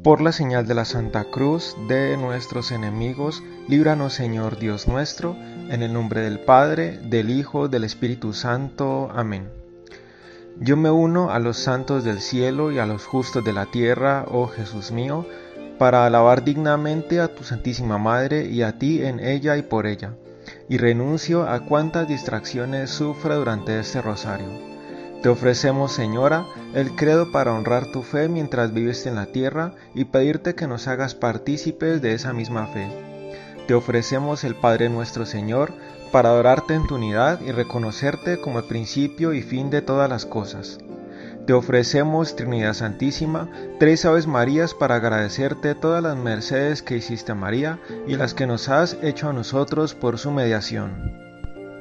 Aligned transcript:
Por 0.00 0.20
la 0.20 0.32
señal 0.32 0.66
de 0.66 0.74
la 0.74 0.84
Santa 0.84 1.24
Cruz 1.24 1.76
de 1.86 2.16
nuestros 2.16 2.72
enemigos, 2.72 3.40
líbranos 3.68 4.12
Señor 4.12 4.58
Dios 4.58 4.88
nuestro, 4.88 5.36
en 5.68 5.82
el 5.82 5.92
nombre 5.92 6.22
del 6.22 6.40
Padre, 6.40 6.98
del 7.04 7.30
Hijo, 7.30 7.68
del 7.68 7.84
Espíritu 7.84 8.32
Santo. 8.32 9.10
Amén. 9.14 9.48
Yo 10.58 10.76
me 10.76 10.90
uno 10.90 11.30
a 11.30 11.38
los 11.38 11.56
santos 11.56 12.02
del 12.02 12.20
cielo 12.20 12.72
y 12.72 12.80
a 12.80 12.86
los 12.86 13.06
justos 13.06 13.44
de 13.44 13.52
la 13.52 13.66
tierra, 13.66 14.24
oh 14.28 14.48
Jesús 14.48 14.90
mío, 14.90 15.24
para 15.78 16.04
alabar 16.04 16.42
dignamente 16.42 17.20
a 17.20 17.32
tu 17.32 17.44
Santísima 17.44 17.98
Madre 17.98 18.46
y 18.46 18.62
a 18.62 18.78
ti 18.78 19.04
en 19.04 19.20
ella 19.20 19.56
y 19.56 19.62
por 19.62 19.86
ella, 19.86 20.14
y 20.68 20.78
renuncio 20.78 21.48
a 21.48 21.60
cuantas 21.60 22.08
distracciones 22.08 22.90
sufra 22.90 23.36
durante 23.36 23.78
este 23.78 24.02
rosario 24.02 24.71
te 25.22 25.28
ofrecemos, 25.28 25.92
Señora, 25.92 26.46
el 26.74 26.96
credo 26.96 27.30
para 27.30 27.52
honrar 27.52 27.86
tu 27.86 28.02
fe 28.02 28.28
mientras 28.28 28.74
vives 28.74 29.06
en 29.06 29.14
la 29.14 29.26
tierra 29.26 29.72
y 29.94 30.06
pedirte 30.06 30.56
que 30.56 30.66
nos 30.66 30.88
hagas 30.88 31.14
partícipes 31.14 32.02
de 32.02 32.12
esa 32.14 32.32
misma 32.32 32.66
fe. 32.66 32.88
Te 33.68 33.74
ofrecemos 33.74 34.42
el 34.42 34.56
Padre 34.56 34.88
nuestro 34.88 35.24
Señor 35.24 35.72
para 36.10 36.30
adorarte 36.30 36.74
en 36.74 36.88
tu 36.88 36.96
unidad 36.96 37.40
y 37.40 37.52
reconocerte 37.52 38.40
como 38.40 38.58
el 38.58 38.64
principio 38.64 39.32
y 39.32 39.42
fin 39.42 39.70
de 39.70 39.80
todas 39.80 40.10
las 40.10 40.26
cosas. 40.26 40.78
Te 41.46 41.52
ofrecemos, 41.52 42.34
Trinidad 42.34 42.74
Santísima, 42.74 43.48
tres 43.78 44.04
Aves 44.04 44.26
Marías 44.26 44.74
para 44.74 44.96
agradecerte 44.96 45.76
todas 45.76 46.02
las 46.02 46.16
mercedes 46.16 46.82
que 46.82 46.96
hiciste 46.96 47.32
a 47.32 47.36
María 47.36 47.78
y 48.08 48.16
las 48.16 48.34
que 48.34 48.46
nos 48.46 48.68
has 48.68 48.96
hecho 49.02 49.28
a 49.28 49.32
nosotros 49.32 49.94
por 49.94 50.18
su 50.18 50.32
mediación. 50.32 51.31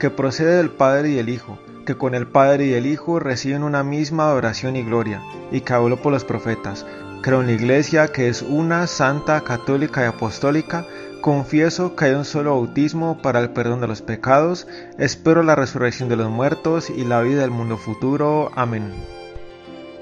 que 0.00 0.10
procede 0.10 0.56
del 0.56 0.70
Padre 0.70 1.10
y 1.10 1.14
del 1.14 1.28
Hijo, 1.28 1.58
que 1.86 1.96
con 1.96 2.16
el 2.16 2.26
Padre 2.26 2.66
y 2.66 2.72
el 2.72 2.86
Hijo 2.86 3.20
reciben 3.20 3.62
una 3.62 3.84
misma 3.84 4.24
adoración 4.24 4.74
y 4.74 4.82
gloria, 4.82 5.22
y 5.52 5.60
que 5.60 5.74
habló 5.74 6.02
por 6.02 6.12
los 6.12 6.24
profetas. 6.24 6.84
Creo 7.22 7.42
en 7.42 7.48
la 7.48 7.52
Iglesia 7.52 8.08
que 8.08 8.28
es 8.28 8.40
una, 8.40 8.86
santa, 8.86 9.42
católica 9.42 10.02
y 10.02 10.06
apostólica. 10.06 10.86
Confieso 11.20 11.94
que 11.94 12.06
hay 12.06 12.12
un 12.12 12.24
solo 12.24 12.52
bautismo 12.52 13.20
para 13.20 13.40
el 13.40 13.50
perdón 13.50 13.82
de 13.82 13.88
los 13.88 14.00
pecados. 14.00 14.66
Espero 14.98 15.42
la 15.42 15.54
resurrección 15.54 16.08
de 16.08 16.16
los 16.16 16.30
muertos 16.30 16.88
y 16.88 17.04
la 17.04 17.20
vida 17.20 17.42
del 17.42 17.50
mundo 17.50 17.76
futuro. 17.76 18.50
Amén. 18.56 18.94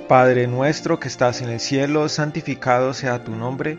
Padre 0.08 0.46
nuestro 0.46 1.00
que 1.00 1.08
estás 1.08 1.42
en 1.42 1.50
el 1.50 1.58
cielo, 1.58 2.08
santificado 2.08 2.94
sea 2.94 3.24
tu 3.24 3.34
nombre, 3.34 3.78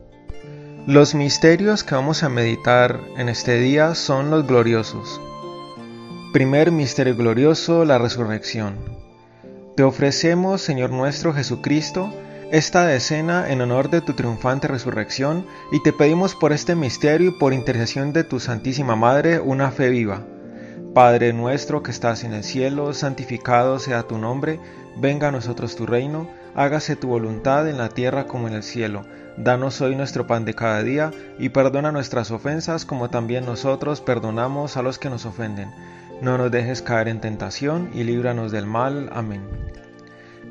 Los 0.87 1.13
misterios 1.13 1.83
que 1.83 1.93
vamos 1.93 2.23
a 2.23 2.29
meditar 2.29 2.99
en 3.15 3.29
este 3.29 3.59
día 3.59 3.93
son 3.93 4.31
los 4.31 4.47
gloriosos. 4.47 5.21
Primer 6.33 6.71
misterio 6.71 7.15
glorioso, 7.15 7.85
la 7.85 7.99
resurrección. 7.99 8.77
Te 9.77 9.83
ofrecemos, 9.83 10.59
Señor 10.61 10.89
nuestro 10.89 11.33
Jesucristo, 11.33 12.11
esta 12.51 12.87
decena 12.87 13.51
en 13.51 13.61
honor 13.61 13.91
de 13.91 14.01
tu 14.01 14.13
triunfante 14.13 14.67
resurrección 14.67 15.45
y 15.71 15.83
te 15.83 15.93
pedimos 15.93 16.33
por 16.33 16.51
este 16.51 16.75
misterio 16.75 17.29
y 17.29 17.39
por 17.39 17.53
intercesión 17.53 18.11
de 18.11 18.23
tu 18.23 18.39
Santísima 18.39 18.95
Madre 18.95 19.39
una 19.39 19.69
fe 19.69 19.89
viva. 19.89 20.25
Padre 20.95 21.31
nuestro 21.31 21.83
que 21.83 21.91
estás 21.91 22.23
en 22.23 22.33
el 22.33 22.43
cielo, 22.43 22.95
santificado 22.95 23.77
sea 23.77 24.01
tu 24.01 24.17
nombre, 24.17 24.59
venga 24.97 25.27
a 25.27 25.31
nosotros 25.31 25.75
tu 25.75 25.85
reino, 25.85 26.27
hágase 26.55 26.95
tu 26.95 27.07
voluntad 27.07 27.67
en 27.67 27.77
la 27.77 27.89
tierra 27.89 28.25
como 28.25 28.47
en 28.47 28.53
el 28.53 28.63
cielo. 28.63 29.05
Danos 29.37 29.81
hoy 29.81 29.95
nuestro 29.95 30.27
pan 30.27 30.45
de 30.45 30.53
cada 30.53 30.83
día 30.83 31.11
y 31.39 31.49
perdona 31.49 31.91
nuestras 31.91 32.31
ofensas 32.31 32.85
como 32.85 33.09
también 33.09 33.45
nosotros 33.45 34.01
perdonamos 34.01 34.77
a 34.77 34.81
los 34.81 34.99
que 34.99 35.09
nos 35.09 35.25
ofenden 35.25 35.69
no 36.21 36.37
nos 36.37 36.51
dejes 36.51 36.83
caer 36.83 37.07
en 37.07 37.19
tentación 37.19 37.89
y 37.93 38.03
líbranos 38.03 38.51
del 38.51 38.67
mal. 38.67 39.09
Amén. 39.11 39.41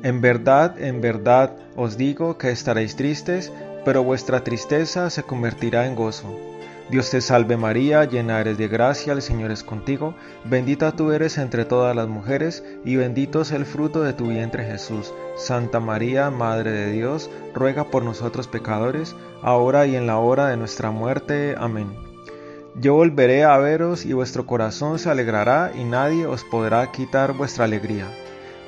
En 0.03 0.19
verdad, 0.19 0.77
en 0.81 0.99
verdad 0.99 1.55
os 1.75 1.97
digo 1.97 2.37
que 2.37 2.51
estaréis 2.51 2.97
tristes, 2.97 3.51
pero 3.85 4.03
vuestra 4.03 4.43
tristeza 4.43 5.09
se 5.09 5.23
convertirá 5.23 5.87
en 5.87 5.95
gozo. 5.95 6.50
Dios 6.91 7.09
te 7.09 7.21
salve 7.21 7.55
María, 7.55 8.03
llena 8.03 8.41
eres 8.41 8.57
de 8.57 8.67
gracia, 8.67 9.13
el 9.13 9.21
Señor 9.21 9.49
es 9.49 9.63
contigo, 9.63 10.13
bendita 10.43 10.91
tú 10.91 11.13
eres 11.13 11.37
entre 11.37 11.63
todas 11.63 11.95
las 11.95 12.09
mujeres, 12.09 12.65
y 12.83 12.97
bendito 12.97 13.43
es 13.43 13.53
el 13.53 13.65
fruto 13.65 14.03
de 14.03 14.11
tu 14.11 14.27
vientre 14.27 14.65
Jesús. 14.65 15.13
Santa 15.37 15.79
María, 15.79 16.29
Madre 16.31 16.71
de 16.71 16.91
Dios, 16.91 17.29
ruega 17.53 17.85
por 17.85 18.03
nosotros 18.03 18.49
pecadores, 18.49 19.15
ahora 19.41 19.85
y 19.85 19.95
en 19.95 20.05
la 20.05 20.17
hora 20.17 20.47
de 20.47 20.57
nuestra 20.57 20.91
muerte. 20.91 21.55
Amén. 21.57 21.95
Yo 22.75 22.95
volveré 22.95 23.45
a 23.45 23.57
veros 23.57 24.05
y 24.05 24.11
vuestro 24.11 24.45
corazón 24.45 24.99
se 24.99 25.09
alegrará 25.09 25.71
y 25.73 25.85
nadie 25.85 26.25
os 26.25 26.43
podrá 26.43 26.91
quitar 26.91 27.31
vuestra 27.31 27.63
alegría. 27.63 28.07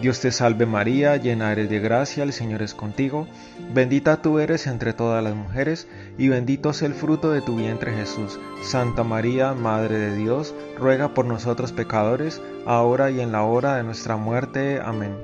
Dios 0.01 0.19
te 0.19 0.31
salve 0.31 0.65
María, 0.65 1.15
llena 1.17 1.51
eres 1.51 1.69
de 1.69 1.79
gracia, 1.79 2.23
el 2.23 2.33
Señor 2.33 2.61
es 2.61 2.73
contigo, 2.73 3.27
bendita 3.73 4.21
tú 4.21 4.39
eres 4.39 4.67
entre 4.67 4.93
todas 4.93 5.23
las 5.23 5.35
mujeres, 5.35 5.87
y 6.17 6.29
bendito 6.29 6.71
es 6.71 6.81
el 6.81 6.93
fruto 6.93 7.31
de 7.31 7.41
tu 7.41 7.55
vientre 7.55 7.93
Jesús. 7.93 8.39
Santa 8.63 9.03
María, 9.03 9.53
Madre 9.53 9.99
de 9.99 10.15
Dios, 10.15 10.55
ruega 10.77 11.13
por 11.13 11.25
nosotros 11.25 11.71
pecadores, 11.71 12.41
ahora 12.65 13.11
y 13.11 13.21
en 13.21 13.31
la 13.31 13.43
hora 13.43 13.75
de 13.75 13.83
nuestra 13.83 14.17
muerte. 14.17 14.81
Amén. 14.83 15.15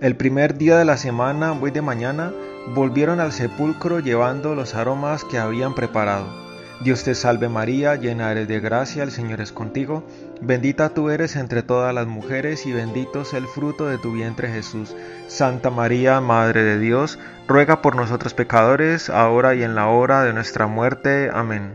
El 0.00 0.16
primer 0.16 0.56
día 0.56 0.78
de 0.78 0.84
la 0.84 0.96
semana, 0.96 1.52
muy 1.52 1.70
de 1.70 1.82
mañana, 1.82 2.32
volvieron 2.74 3.20
al 3.20 3.32
sepulcro 3.32 4.00
llevando 4.00 4.54
los 4.54 4.74
aromas 4.74 5.24
que 5.24 5.38
habían 5.38 5.74
preparado 5.74 6.49
Dios 6.80 7.04
te 7.04 7.14
salve 7.14 7.50
María, 7.50 7.96
llena 7.96 8.32
eres 8.32 8.48
de 8.48 8.58
gracia, 8.58 9.02
el 9.02 9.10
Señor 9.10 9.42
es 9.42 9.52
contigo, 9.52 10.02
bendita 10.40 10.88
tú 10.88 11.10
eres 11.10 11.36
entre 11.36 11.62
todas 11.62 11.94
las 11.94 12.06
mujeres 12.06 12.64
y 12.64 12.72
bendito 12.72 13.20
es 13.20 13.34
el 13.34 13.46
fruto 13.46 13.86
de 13.86 13.98
tu 13.98 14.12
vientre 14.12 14.50
Jesús. 14.50 14.96
Santa 15.28 15.68
María, 15.68 16.22
Madre 16.22 16.62
de 16.62 16.78
Dios, 16.78 17.18
ruega 17.46 17.82
por 17.82 17.96
nosotros 17.96 18.32
pecadores, 18.32 19.10
ahora 19.10 19.54
y 19.54 19.62
en 19.62 19.74
la 19.74 19.88
hora 19.88 20.22
de 20.22 20.32
nuestra 20.32 20.66
muerte. 20.66 21.28
Amén. 21.30 21.74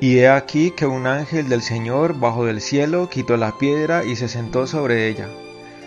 Y 0.00 0.18
he 0.18 0.28
aquí 0.28 0.72
que 0.72 0.84
un 0.84 1.06
ángel 1.06 1.48
del 1.48 1.62
Señor 1.62 2.18
bajo 2.20 2.44
del 2.44 2.60
cielo 2.60 3.08
quitó 3.08 3.38
la 3.38 3.56
piedra 3.56 4.04
y 4.04 4.16
se 4.16 4.28
sentó 4.28 4.66
sobre 4.66 5.08
ella. 5.08 5.28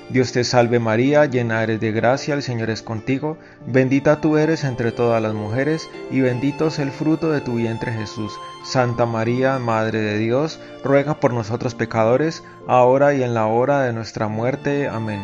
Dios 0.09 0.31
te 0.31 0.43
salve 0.43 0.79
María, 0.79 1.25
llena 1.25 1.63
eres 1.63 1.79
de 1.79 1.91
gracia, 1.91 2.35
el 2.35 2.43
Señor 2.43 2.69
es 2.69 2.83
contigo, 2.83 3.37
bendita 3.65 4.21
tú 4.21 4.37
eres 4.37 4.63
entre 4.63 4.91
todas 4.91 5.21
las 5.21 5.33
mujeres, 5.33 5.89
y 6.11 6.21
bendito 6.21 6.67
es 6.67 6.77
el 6.77 6.91
fruto 6.91 7.31
de 7.31 7.41
tu 7.41 7.55
vientre 7.55 7.91
Jesús. 7.91 8.39
Santa 8.63 9.07
María, 9.07 9.57
Madre 9.57 9.99
de 10.01 10.19
Dios, 10.19 10.59
ruega 10.83 11.15
por 11.15 11.33
nosotros 11.33 11.73
pecadores, 11.73 12.43
ahora 12.67 13.15
y 13.15 13.23
en 13.23 13.33
la 13.33 13.47
hora 13.47 13.81
de 13.81 13.93
nuestra 13.93 14.27
muerte. 14.27 14.87
Amén. 14.87 15.21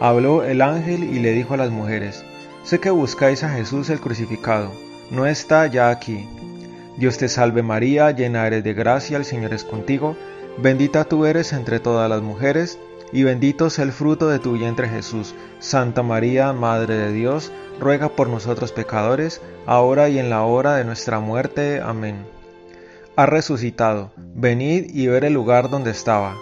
Habló 0.00 0.42
el 0.42 0.62
ángel 0.62 1.04
y 1.04 1.20
le 1.20 1.32
dijo 1.32 1.54
a 1.54 1.58
las 1.58 1.70
mujeres, 1.70 2.24
Sé 2.64 2.80
que 2.80 2.90
buscáis 2.90 3.44
a 3.44 3.50
Jesús 3.50 3.88
el 3.90 4.00
crucificado, 4.00 4.72
no 5.12 5.26
está 5.26 5.68
ya 5.68 5.90
aquí. 5.90 6.28
Dios 6.96 7.18
te 7.18 7.28
salve 7.28 7.62
María, 7.62 8.10
llena 8.10 8.46
eres 8.48 8.64
de 8.64 8.74
gracia, 8.74 9.16
el 9.16 9.24
Señor 9.24 9.54
es 9.54 9.62
contigo, 9.62 10.16
bendita 10.58 11.04
tú 11.04 11.26
eres 11.26 11.52
entre 11.52 11.78
todas 11.78 12.10
las 12.10 12.22
mujeres, 12.22 12.80
y 13.12 13.22
bendito 13.22 13.70
sea 13.70 13.84
el 13.84 13.92
fruto 13.92 14.28
de 14.28 14.38
tu 14.38 14.52
vientre 14.52 14.88
Jesús. 14.88 15.34
Santa 15.58 16.02
María, 16.02 16.52
Madre 16.52 16.94
de 16.94 17.12
Dios, 17.12 17.52
ruega 17.80 18.10
por 18.10 18.28
nosotros 18.28 18.72
pecadores, 18.72 19.40
ahora 19.66 20.08
y 20.08 20.18
en 20.18 20.30
la 20.30 20.42
hora 20.42 20.76
de 20.76 20.84
nuestra 20.84 21.20
muerte. 21.20 21.80
Amén. 21.80 22.26
Ha 23.16 23.26
resucitado, 23.26 24.12
venid 24.34 24.90
y 24.94 25.06
ver 25.06 25.24
el 25.24 25.32
lugar 25.32 25.70
donde 25.70 25.90
estaba. 25.90 26.36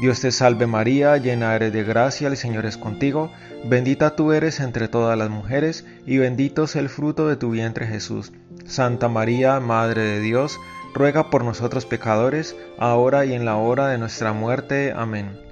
Dios 0.00 0.20
te 0.20 0.30
salve 0.30 0.66
María, 0.66 1.16
llena 1.16 1.54
eres 1.54 1.72
de 1.72 1.82
gracia, 1.82 2.28
el 2.28 2.36
Señor 2.36 2.66
es 2.66 2.76
contigo, 2.76 3.30
bendita 3.64 4.14
tú 4.14 4.32
eres 4.32 4.60
entre 4.60 4.88
todas 4.88 5.16
las 5.16 5.30
mujeres, 5.30 5.86
y 6.04 6.18
bendito 6.18 6.64
es 6.64 6.76
el 6.76 6.90
fruto 6.90 7.28
de 7.28 7.36
tu 7.36 7.50
vientre 7.50 7.86
Jesús. 7.86 8.32
Santa 8.66 9.08
María, 9.08 9.58
Madre 9.60 10.02
de 10.02 10.20
Dios, 10.20 10.58
ruega 10.92 11.30
por 11.30 11.44
nosotros 11.44 11.86
pecadores, 11.86 12.56
ahora 12.78 13.24
y 13.24 13.32
en 13.32 13.44
la 13.44 13.56
hora 13.56 13.88
de 13.88 13.98
nuestra 13.98 14.32
muerte. 14.32 14.92
Amén. 14.94 15.45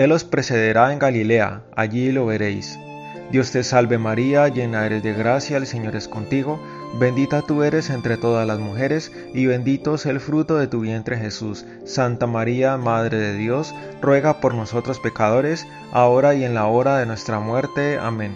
Él 0.00 0.12
os 0.12 0.24
precederá 0.24 0.94
en 0.94 0.98
Galilea, 0.98 1.60
allí 1.76 2.10
lo 2.10 2.24
veréis. 2.24 2.78
Dios 3.30 3.50
te 3.50 3.62
salve 3.62 3.98
María, 3.98 4.48
llena 4.48 4.86
eres 4.86 5.02
de 5.02 5.12
gracia, 5.12 5.58
el 5.58 5.66
Señor 5.66 5.94
es 5.94 6.08
contigo, 6.08 6.58
bendita 6.98 7.42
tú 7.42 7.64
eres 7.64 7.90
entre 7.90 8.16
todas 8.16 8.46
las 8.46 8.58
mujeres, 8.58 9.12
y 9.34 9.44
bendito 9.44 9.96
es 9.96 10.06
el 10.06 10.18
fruto 10.18 10.56
de 10.56 10.68
tu 10.68 10.80
vientre 10.80 11.18
Jesús. 11.18 11.66
Santa 11.84 12.26
María, 12.26 12.78
Madre 12.78 13.18
de 13.18 13.36
Dios, 13.36 13.74
ruega 14.00 14.40
por 14.40 14.54
nosotros 14.54 14.98
pecadores, 15.00 15.66
ahora 15.92 16.34
y 16.34 16.44
en 16.44 16.54
la 16.54 16.66
hora 16.66 16.96
de 16.96 17.04
nuestra 17.04 17.38
muerte. 17.38 17.98
Amén. 17.98 18.32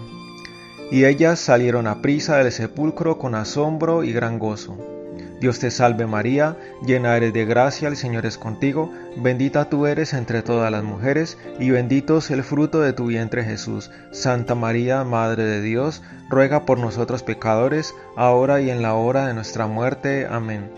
Y 0.90 1.06
ellas 1.06 1.40
salieron 1.40 1.87
a 1.87 2.02
prisa 2.02 2.37
del 2.37 2.52
sepulcro 2.52 3.17
con 3.17 3.34
asombro 3.34 4.05
y 4.05 4.12
gran 4.12 4.38
gozo. 4.38 4.94
Dios 5.44 5.58
te 5.58 5.70
salve 5.70 6.06
María, 6.06 6.56
llena 6.87 7.14
eres 7.19 7.35
de 7.35 7.44
gracia, 7.44 7.88
el 7.88 7.99
Señor 7.99 8.25
es 8.25 8.38
contigo, 8.38 8.91
bendita 9.19 9.69
tú 9.69 9.85
eres 9.85 10.14
entre 10.14 10.41
todas 10.41 10.73
las 10.73 10.82
mujeres, 10.82 11.37
y 11.61 11.69
bendito 11.69 12.17
es 12.17 12.31
el 12.31 12.43
fruto 12.43 12.81
de 12.81 12.94
tu 12.94 13.08
vientre 13.08 13.44
Jesús. 13.44 13.91
Santa 14.11 14.55
María, 14.55 15.05
Madre 15.05 15.44
de 15.44 15.61
Dios, 15.61 16.02
ruega 16.31 16.64
por 16.64 16.79
nosotros 16.79 17.23
pecadores, 17.23 17.94
ahora 18.17 18.62
y 18.62 18.70
en 18.70 18.81
la 18.81 18.94
hora 18.94 19.26
de 19.26 19.35
nuestra 19.35 19.67
muerte. 19.67 20.26
Amén. 20.31 20.70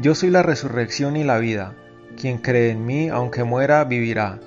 Yo 0.00 0.14
soy 0.14 0.30
la 0.30 0.42
resurrección 0.42 1.14
y 1.18 1.24
la 1.24 1.36
vida. 1.36 1.74
Quien 2.18 2.38
cree 2.38 2.70
en 2.70 2.86
mí, 2.86 3.10
aunque 3.10 3.44
muera, 3.44 3.84
vivirá. 3.84 4.38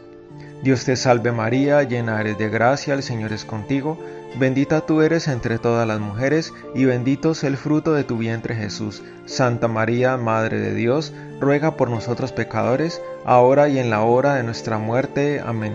Dios 0.63 0.85
te 0.85 0.95
salve 0.95 1.31
María, 1.31 1.83
llena 1.83 2.19
eres 2.19 2.39
de 2.39 2.49
gracia, 2.49 2.95
el 2.95 3.03
Señor 3.03 3.31
es 3.31 3.45
contigo, 3.45 3.99
Bendita 4.35 4.81
tú 4.81 5.01
eres 5.01 5.27
entre 5.27 5.57
todas 5.57 5.87
las 5.87 5.99
mujeres, 5.99 6.53
y 6.75 6.85
bendito 6.85 7.31
es 7.31 7.43
el 7.43 7.57
fruto 7.57 7.93
de 7.93 8.03
tu 8.03 8.17
vientre 8.17 8.55
Jesús. 8.55 9.01
Santa 9.25 9.67
María, 9.67 10.17
Madre 10.17 10.59
de 10.59 10.75
Dios, 10.75 11.13
ruega 11.39 11.75
por 11.75 11.89
nosotros 11.89 12.31
pecadores, 12.31 13.01
ahora 13.25 13.69
y 13.69 13.79
en 13.79 13.89
la 13.89 14.01
hora 14.01 14.35
de 14.35 14.43
nuestra 14.43 14.77
muerte. 14.77 15.41
Amén. 15.43 15.73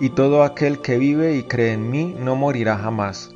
Y 0.00 0.10
todo 0.10 0.42
aquel 0.42 0.80
que 0.80 0.98
vive 0.98 1.36
y 1.36 1.44
cree 1.44 1.72
en 1.72 1.88
mí 1.90 2.16
no 2.18 2.34
morirá 2.34 2.76
jamás. 2.78 3.30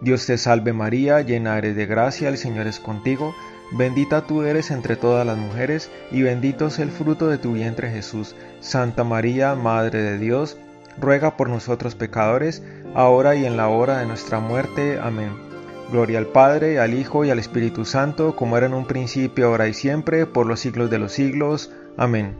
Dios 0.00 0.26
te 0.26 0.38
salve 0.38 0.72
María, 0.72 1.20
llena 1.20 1.56
eres 1.58 1.76
de 1.76 1.86
gracia, 1.86 2.28
el 2.28 2.38
Señor 2.38 2.66
es 2.66 2.80
contigo, 2.80 3.34
bendita 3.72 4.26
tú 4.26 4.42
eres 4.42 4.70
entre 4.70 4.96
todas 4.96 5.26
las 5.26 5.38
mujeres, 5.38 5.90
y 6.10 6.22
bendito 6.22 6.66
es 6.66 6.78
el 6.78 6.90
fruto 6.90 7.28
de 7.28 7.38
tu 7.38 7.52
vientre 7.52 7.90
Jesús. 7.90 8.34
Santa 8.60 9.04
María, 9.04 9.54
Madre 9.54 10.02
de 10.02 10.18
Dios, 10.18 10.56
ruega 10.98 11.36
por 11.36 11.48
nosotros 11.48 11.94
pecadores, 11.94 12.62
ahora 12.94 13.34
y 13.34 13.44
en 13.44 13.56
la 13.56 13.68
hora 13.68 13.98
de 13.98 14.06
nuestra 14.06 14.40
muerte. 14.40 14.98
Amén. 15.02 15.30
Gloria 15.90 16.18
al 16.18 16.26
Padre, 16.26 16.80
al 16.80 16.94
Hijo 16.94 17.24
y 17.24 17.30
al 17.30 17.38
Espíritu 17.38 17.84
Santo, 17.84 18.34
como 18.36 18.56
era 18.56 18.66
en 18.66 18.74
un 18.74 18.86
principio, 18.86 19.48
ahora 19.48 19.68
y 19.68 19.74
siempre, 19.74 20.26
por 20.26 20.46
los 20.46 20.60
siglos 20.60 20.90
de 20.90 20.98
los 20.98 21.12
siglos. 21.12 21.70
Amén. 21.96 22.36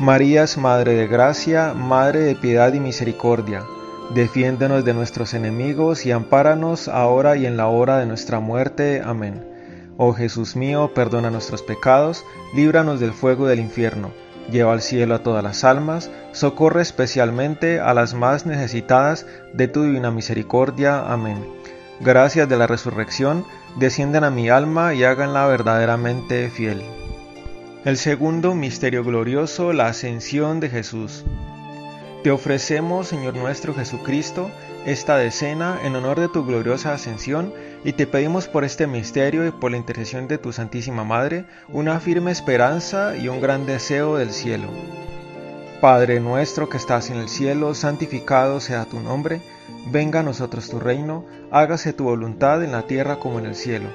María 0.00 0.42
es 0.42 0.58
Madre 0.58 0.94
de 0.94 1.06
Gracia, 1.06 1.72
Madre 1.74 2.20
de 2.20 2.34
Piedad 2.34 2.72
y 2.74 2.80
Misericordia. 2.80 3.62
Defiéndenos 4.14 4.84
de 4.84 4.92
nuestros 4.92 5.32
enemigos 5.34 6.04
y 6.04 6.10
ampáranos 6.10 6.88
ahora 6.88 7.36
y 7.36 7.46
en 7.46 7.56
la 7.56 7.68
hora 7.68 7.98
de 7.98 8.06
nuestra 8.06 8.40
muerte. 8.40 9.00
Amén. 9.04 9.46
Oh 9.96 10.12
Jesús 10.12 10.56
mío, 10.56 10.90
perdona 10.92 11.30
nuestros 11.30 11.62
pecados, 11.62 12.24
líbranos 12.54 12.98
del 12.98 13.12
fuego 13.12 13.46
del 13.46 13.60
infierno 13.60 14.10
lleva 14.50 14.72
al 14.72 14.82
cielo 14.82 15.14
a 15.14 15.22
todas 15.22 15.42
las 15.42 15.64
almas, 15.64 16.10
socorre 16.32 16.82
especialmente 16.82 17.80
a 17.80 17.94
las 17.94 18.14
más 18.14 18.46
necesitadas 18.46 19.26
de 19.52 19.68
tu 19.68 19.82
divina 19.82 20.10
misericordia. 20.10 21.00
Amén. 21.00 21.44
Gracias 22.00 22.48
de 22.48 22.56
la 22.56 22.66
resurrección, 22.66 23.44
desciendan 23.76 24.24
a 24.24 24.30
mi 24.30 24.50
alma 24.50 24.94
y 24.94 25.04
háganla 25.04 25.46
verdaderamente 25.46 26.50
fiel. 26.50 26.82
El 27.84 27.96
segundo 27.96 28.54
misterio 28.54 29.04
glorioso, 29.04 29.72
la 29.72 29.86
ascensión 29.88 30.58
de 30.58 30.70
Jesús. 30.70 31.24
Te 32.22 32.30
ofrecemos, 32.30 33.08
Señor 33.08 33.36
nuestro 33.36 33.74
Jesucristo, 33.74 34.50
esta 34.86 35.18
decena 35.18 35.78
en 35.84 35.94
honor 35.94 36.18
de 36.18 36.28
tu 36.28 36.46
gloriosa 36.46 36.94
ascensión 36.94 37.52
y 37.84 37.92
te 37.92 38.06
pedimos 38.06 38.48
por 38.48 38.64
este 38.64 38.86
misterio 38.86 39.46
y 39.46 39.50
por 39.50 39.70
la 39.70 39.76
intercesión 39.76 40.26
de 40.26 40.38
tu 40.38 40.52
Santísima 40.52 41.04
Madre 41.04 41.44
una 41.68 42.00
firme 42.00 42.32
esperanza 42.32 43.14
y 43.16 43.28
un 43.28 43.42
gran 43.42 43.66
deseo 43.66 44.16
del 44.16 44.30
cielo. 44.30 44.68
Padre 45.82 46.18
nuestro 46.18 46.70
que 46.70 46.78
estás 46.78 47.10
en 47.10 47.16
el 47.16 47.28
cielo, 47.28 47.74
santificado 47.74 48.58
sea 48.58 48.86
tu 48.86 49.00
nombre, 49.00 49.42
venga 49.92 50.20
a 50.20 50.22
nosotros 50.22 50.70
tu 50.70 50.80
reino, 50.80 51.26
hágase 51.50 51.92
tu 51.92 52.04
voluntad 52.04 52.64
en 52.64 52.72
la 52.72 52.86
tierra 52.86 53.18
como 53.18 53.38
en 53.38 53.44
el 53.44 53.54
cielo. 53.54 53.90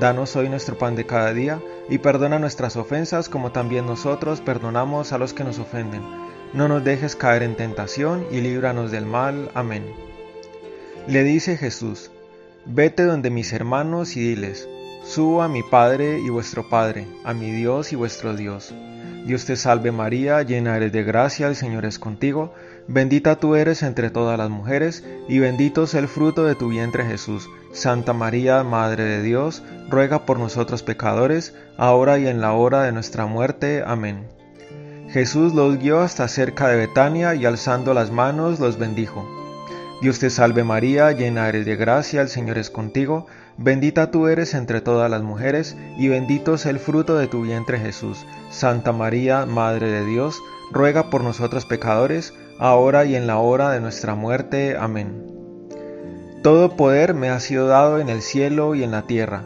Danos 0.00 0.34
hoy 0.36 0.48
nuestro 0.48 0.78
pan 0.78 0.96
de 0.96 1.04
cada 1.04 1.34
día 1.34 1.60
y 1.90 1.98
perdona 1.98 2.38
nuestras 2.38 2.76
ofensas 2.76 3.28
como 3.28 3.52
también 3.52 3.84
nosotros 3.84 4.40
perdonamos 4.40 5.12
a 5.12 5.18
los 5.18 5.34
que 5.34 5.44
nos 5.44 5.58
ofenden. 5.58 6.02
No 6.54 6.66
nos 6.66 6.82
dejes 6.82 7.14
caer 7.14 7.42
en 7.42 7.56
tentación 7.56 8.26
y 8.30 8.40
líbranos 8.40 8.90
del 8.90 9.04
mal. 9.04 9.50
Amén. 9.54 9.84
Le 11.06 11.22
dice 11.24 11.58
Jesús, 11.58 12.10
Vete 12.66 13.04
donde 13.04 13.28
mis 13.28 13.52
hermanos 13.52 14.16
y 14.16 14.20
diles, 14.20 14.66
subo 15.04 15.42
a 15.42 15.48
mi 15.48 15.62
Padre 15.62 16.18
y 16.20 16.30
vuestro 16.30 16.66
Padre, 16.70 17.06
a 17.22 17.34
mi 17.34 17.50
Dios 17.50 17.92
y 17.92 17.96
vuestro 17.96 18.34
Dios. 18.34 18.74
Dios 19.26 19.44
te 19.44 19.56
salve 19.56 19.92
María, 19.92 20.40
llena 20.42 20.74
eres 20.74 20.90
de 20.90 21.02
gracia, 21.02 21.46
el 21.46 21.56
Señor 21.56 21.84
es 21.84 21.98
contigo, 21.98 22.54
bendita 22.88 23.36
tú 23.36 23.54
eres 23.54 23.82
entre 23.82 24.08
todas 24.08 24.38
las 24.38 24.48
mujeres, 24.48 25.04
y 25.28 25.40
bendito 25.40 25.84
es 25.84 25.92
el 25.92 26.08
fruto 26.08 26.46
de 26.46 26.54
tu 26.54 26.68
vientre 26.68 27.04
Jesús. 27.04 27.50
Santa 27.72 28.14
María, 28.14 28.62
Madre 28.64 29.04
de 29.04 29.22
Dios, 29.22 29.62
ruega 29.90 30.24
por 30.24 30.38
nosotros 30.38 30.82
pecadores, 30.82 31.54
ahora 31.76 32.18
y 32.18 32.28
en 32.28 32.40
la 32.40 32.54
hora 32.54 32.82
de 32.84 32.92
nuestra 32.92 33.26
muerte. 33.26 33.82
Amén. 33.86 34.26
Jesús 35.10 35.52
los 35.52 35.78
guió 35.78 36.00
hasta 36.00 36.28
cerca 36.28 36.68
de 36.68 36.76
Betania 36.76 37.34
y 37.34 37.44
alzando 37.44 37.92
las 37.92 38.10
manos 38.10 38.58
los 38.58 38.78
bendijo. 38.78 39.43
Dios 40.02 40.18
te 40.18 40.28
salve 40.28 40.64
María, 40.64 41.12
llena 41.12 41.48
eres 41.48 41.64
de 41.66 41.76
gracia, 41.76 42.20
el 42.20 42.28
Señor 42.28 42.58
es 42.58 42.68
contigo, 42.68 43.26
bendita 43.56 44.10
tú 44.10 44.26
eres 44.26 44.54
entre 44.54 44.80
todas 44.80 45.10
las 45.10 45.22
mujeres, 45.22 45.76
y 45.96 46.08
bendito 46.08 46.54
es 46.54 46.66
el 46.66 46.78
fruto 46.78 47.16
de 47.16 47.28
tu 47.28 47.42
vientre 47.42 47.78
Jesús. 47.78 48.26
Santa 48.50 48.92
María, 48.92 49.46
Madre 49.46 49.90
de 49.90 50.04
Dios, 50.04 50.40
ruega 50.72 51.10
por 51.10 51.22
nosotros 51.22 51.64
pecadores, 51.64 52.34
ahora 52.58 53.04
y 53.04 53.14
en 53.14 53.26
la 53.26 53.38
hora 53.38 53.70
de 53.70 53.80
nuestra 53.80 54.14
muerte. 54.14 54.76
Amén. 54.78 55.24
Todo 56.42 56.76
poder 56.76 57.14
me 57.14 57.30
ha 57.30 57.40
sido 57.40 57.68
dado 57.68 57.98
en 58.00 58.08
el 58.08 58.20
cielo 58.20 58.74
y 58.74 58.82
en 58.82 58.90
la 58.90 59.02
tierra. 59.02 59.44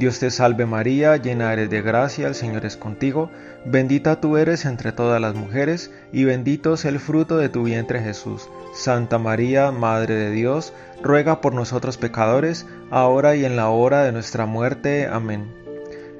Dios 0.00 0.18
te 0.18 0.30
salve 0.30 0.64
María, 0.64 1.18
llena 1.18 1.52
eres 1.52 1.68
de 1.68 1.82
gracia, 1.82 2.26
el 2.26 2.34
Señor 2.34 2.64
es 2.64 2.78
contigo, 2.78 3.30
bendita 3.66 4.18
tú 4.18 4.38
eres 4.38 4.64
entre 4.64 4.92
todas 4.92 5.20
las 5.20 5.34
mujeres, 5.34 5.90
y 6.10 6.24
bendito 6.24 6.72
es 6.72 6.86
el 6.86 6.98
fruto 6.98 7.36
de 7.36 7.50
tu 7.50 7.64
vientre 7.64 8.00
Jesús. 8.00 8.48
Santa 8.72 9.18
María, 9.18 9.72
Madre 9.72 10.14
de 10.14 10.30
Dios, 10.30 10.72
ruega 11.02 11.42
por 11.42 11.52
nosotros 11.52 11.98
pecadores, 11.98 12.64
ahora 12.90 13.36
y 13.36 13.44
en 13.44 13.56
la 13.56 13.68
hora 13.68 14.02
de 14.02 14.12
nuestra 14.12 14.46
muerte. 14.46 15.06
Amén. 15.06 15.52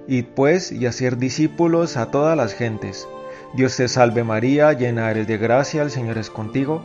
Id 0.06 0.26
pues 0.36 0.72
y 0.72 0.84
hacer 0.84 1.16
discípulos 1.16 1.96
a 1.96 2.10
todas 2.10 2.36
las 2.36 2.52
gentes. 2.52 3.08
Dios 3.54 3.78
te 3.78 3.88
salve 3.88 4.24
María, 4.24 4.74
llena 4.74 5.10
eres 5.10 5.26
de 5.26 5.38
gracia, 5.38 5.80
el 5.80 5.90
Señor 5.90 6.18
es 6.18 6.28
contigo, 6.28 6.84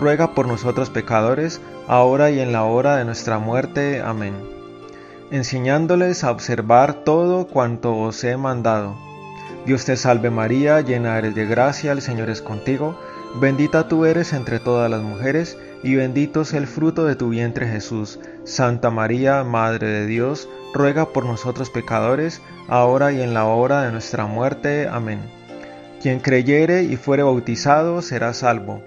ruega 0.00 0.34
por 0.34 0.48
nosotros 0.48 0.90
pecadores, 0.90 1.60
ahora 1.86 2.30
y 2.30 2.40
en 2.40 2.52
la 2.52 2.64
hora 2.64 2.96
de 2.96 3.04
nuestra 3.04 3.38
muerte. 3.38 4.00
Amén. 4.00 4.34
Enseñándoles 5.30 6.24
a 6.24 6.32
observar 6.32 7.04
todo 7.04 7.46
cuanto 7.46 7.96
os 7.96 8.24
he 8.24 8.36
mandado. 8.36 8.96
Dios 9.66 9.84
te 9.84 9.96
salve 9.96 10.30
María, 10.30 10.80
llena 10.80 11.18
eres 11.18 11.34
de 11.34 11.46
gracia, 11.46 11.92
el 11.92 12.00
Señor 12.00 12.30
es 12.30 12.40
contigo, 12.40 12.98
bendita 13.40 13.88
tú 13.88 14.06
eres 14.06 14.32
entre 14.32 14.58
todas 14.58 14.90
las 14.90 15.02
mujeres, 15.02 15.58
y 15.82 15.94
bendito 15.94 16.40
es 16.40 16.54
el 16.54 16.66
fruto 16.66 17.04
de 17.04 17.14
tu 17.14 17.28
vientre 17.28 17.68
Jesús. 17.68 18.18
Santa 18.44 18.90
María, 18.90 19.44
Madre 19.44 19.86
de 19.86 20.06
Dios, 20.06 20.48
ruega 20.72 21.10
por 21.10 21.26
nosotros 21.26 21.70
pecadores, 21.70 22.40
ahora 22.68 23.12
y 23.12 23.20
en 23.20 23.34
la 23.34 23.44
hora 23.44 23.82
de 23.82 23.92
nuestra 23.92 24.26
muerte. 24.26 24.88
Amén. 24.90 25.20
Quien 26.02 26.20
creyere 26.20 26.82
y 26.84 26.96
fuere 26.96 27.22
bautizado 27.22 28.00
será 28.00 28.32
salvo 28.32 28.82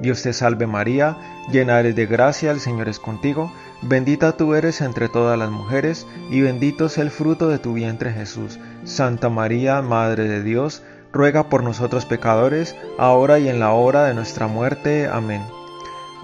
Dios 0.00 0.22
te 0.22 0.32
salve 0.32 0.66
María, 0.66 1.16
llena 1.50 1.80
eres 1.80 1.96
de 1.96 2.06
gracia, 2.06 2.50
el 2.50 2.60
Señor 2.60 2.88
es 2.88 2.98
contigo, 2.98 3.52
bendita 3.82 4.36
tú 4.36 4.54
eres 4.54 4.80
entre 4.80 5.08
todas 5.08 5.38
las 5.38 5.50
mujeres, 5.50 6.06
y 6.30 6.42
bendito 6.42 6.86
es 6.86 6.98
el 6.98 7.10
fruto 7.10 7.48
de 7.48 7.58
tu 7.58 7.72
vientre 7.72 8.12
Jesús. 8.12 8.58
Santa 8.84 9.30
María, 9.30 9.80
Madre 9.80 10.28
de 10.28 10.42
Dios, 10.42 10.82
ruega 11.12 11.48
por 11.48 11.62
nosotros 11.62 12.04
pecadores, 12.04 12.76
ahora 12.98 13.38
y 13.38 13.48
en 13.48 13.58
la 13.58 13.72
hora 13.72 14.04
de 14.04 14.14
nuestra 14.14 14.46
muerte. 14.46 15.08
Amén. 15.10 15.42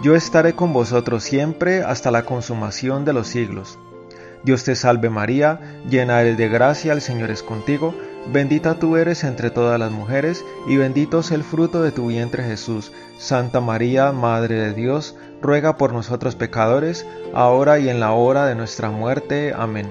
Yo 0.02 0.14
estaré 0.14 0.54
con 0.54 0.72
vosotros 0.72 1.22
siempre 1.22 1.82
hasta 1.82 2.10
la 2.10 2.24
consumación 2.24 3.04
de 3.04 3.12
los 3.14 3.28
siglos. 3.28 3.78
Dios 4.44 4.64
te 4.64 4.74
salve 4.74 5.08
María, 5.08 5.60
llena 5.88 6.20
eres 6.20 6.36
de 6.36 6.48
gracia, 6.48 6.92
el 6.92 7.00
Señor 7.00 7.30
es 7.30 7.42
contigo, 7.42 7.94
Bendita 8.26 8.78
tú 8.78 8.96
eres 8.96 9.24
entre 9.24 9.50
todas 9.50 9.78
las 9.78 9.90
mujeres, 9.90 10.44
y 10.68 10.76
bendito 10.76 11.20
es 11.20 11.32
el 11.32 11.42
fruto 11.42 11.82
de 11.82 11.90
tu 11.90 12.06
vientre 12.06 12.44
Jesús. 12.44 12.92
Santa 13.18 13.60
María, 13.60 14.12
Madre 14.12 14.54
de 14.56 14.74
Dios, 14.74 15.16
ruega 15.40 15.76
por 15.76 15.92
nosotros 15.92 16.36
pecadores, 16.36 17.04
ahora 17.34 17.78
y 17.78 17.88
en 17.88 17.98
la 18.00 18.12
hora 18.12 18.46
de 18.46 18.54
nuestra 18.54 18.90
muerte. 18.90 19.52
Amén. 19.56 19.88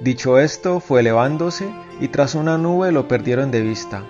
Dicho 0.00 0.38
esto, 0.38 0.80
fue 0.80 1.00
elevándose, 1.00 1.68
y 1.98 2.08
tras 2.08 2.34
una 2.34 2.58
nube 2.58 2.92
lo 2.92 3.08
perdieron 3.08 3.50
de 3.50 3.62
vista. 3.62 4.02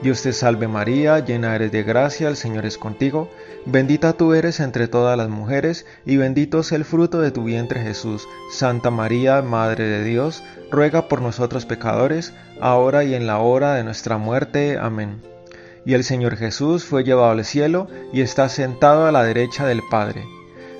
Dios 0.00 0.22
te 0.22 0.32
salve 0.32 0.68
María, 0.68 1.18
llena 1.18 1.56
eres 1.56 1.72
de 1.72 1.82
gracia, 1.82 2.28
el 2.28 2.36
Señor 2.36 2.64
es 2.66 2.78
contigo, 2.78 3.28
bendita 3.66 4.12
tú 4.12 4.32
eres 4.32 4.60
entre 4.60 4.86
todas 4.86 5.18
las 5.18 5.28
mujeres, 5.28 5.86
y 6.06 6.16
bendito 6.16 6.60
es 6.60 6.70
el 6.70 6.84
fruto 6.84 7.20
de 7.20 7.32
tu 7.32 7.42
vientre 7.42 7.82
Jesús. 7.82 8.28
Santa 8.52 8.90
María, 8.92 9.42
Madre 9.42 9.84
de 9.84 10.04
Dios, 10.04 10.44
ruega 10.70 11.08
por 11.08 11.20
nosotros 11.20 11.66
pecadores, 11.66 12.32
ahora 12.60 13.02
y 13.02 13.14
en 13.14 13.26
la 13.26 13.38
hora 13.38 13.74
de 13.74 13.82
nuestra 13.82 14.18
muerte. 14.18 14.78
Amén. 14.80 15.20
Y 15.84 15.94
el 15.94 16.04
Señor 16.04 16.36
Jesús 16.36 16.84
fue 16.84 17.02
llevado 17.02 17.30
al 17.30 17.44
cielo 17.44 17.88
y 18.12 18.20
está 18.20 18.48
sentado 18.48 19.06
a 19.06 19.12
la 19.12 19.24
derecha 19.24 19.66
del 19.66 19.82
Padre. 19.90 20.24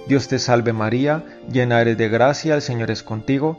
Dios 0.07 0.29
te 0.29 0.39
salve 0.39 0.73
María, 0.73 1.25
llena 1.51 1.81
eres 1.81 1.99
de 1.99 2.09
gracia, 2.09 2.55
el 2.55 2.63
Señor 2.63 2.93
es 2.93 3.03
contigo, 3.03 3.59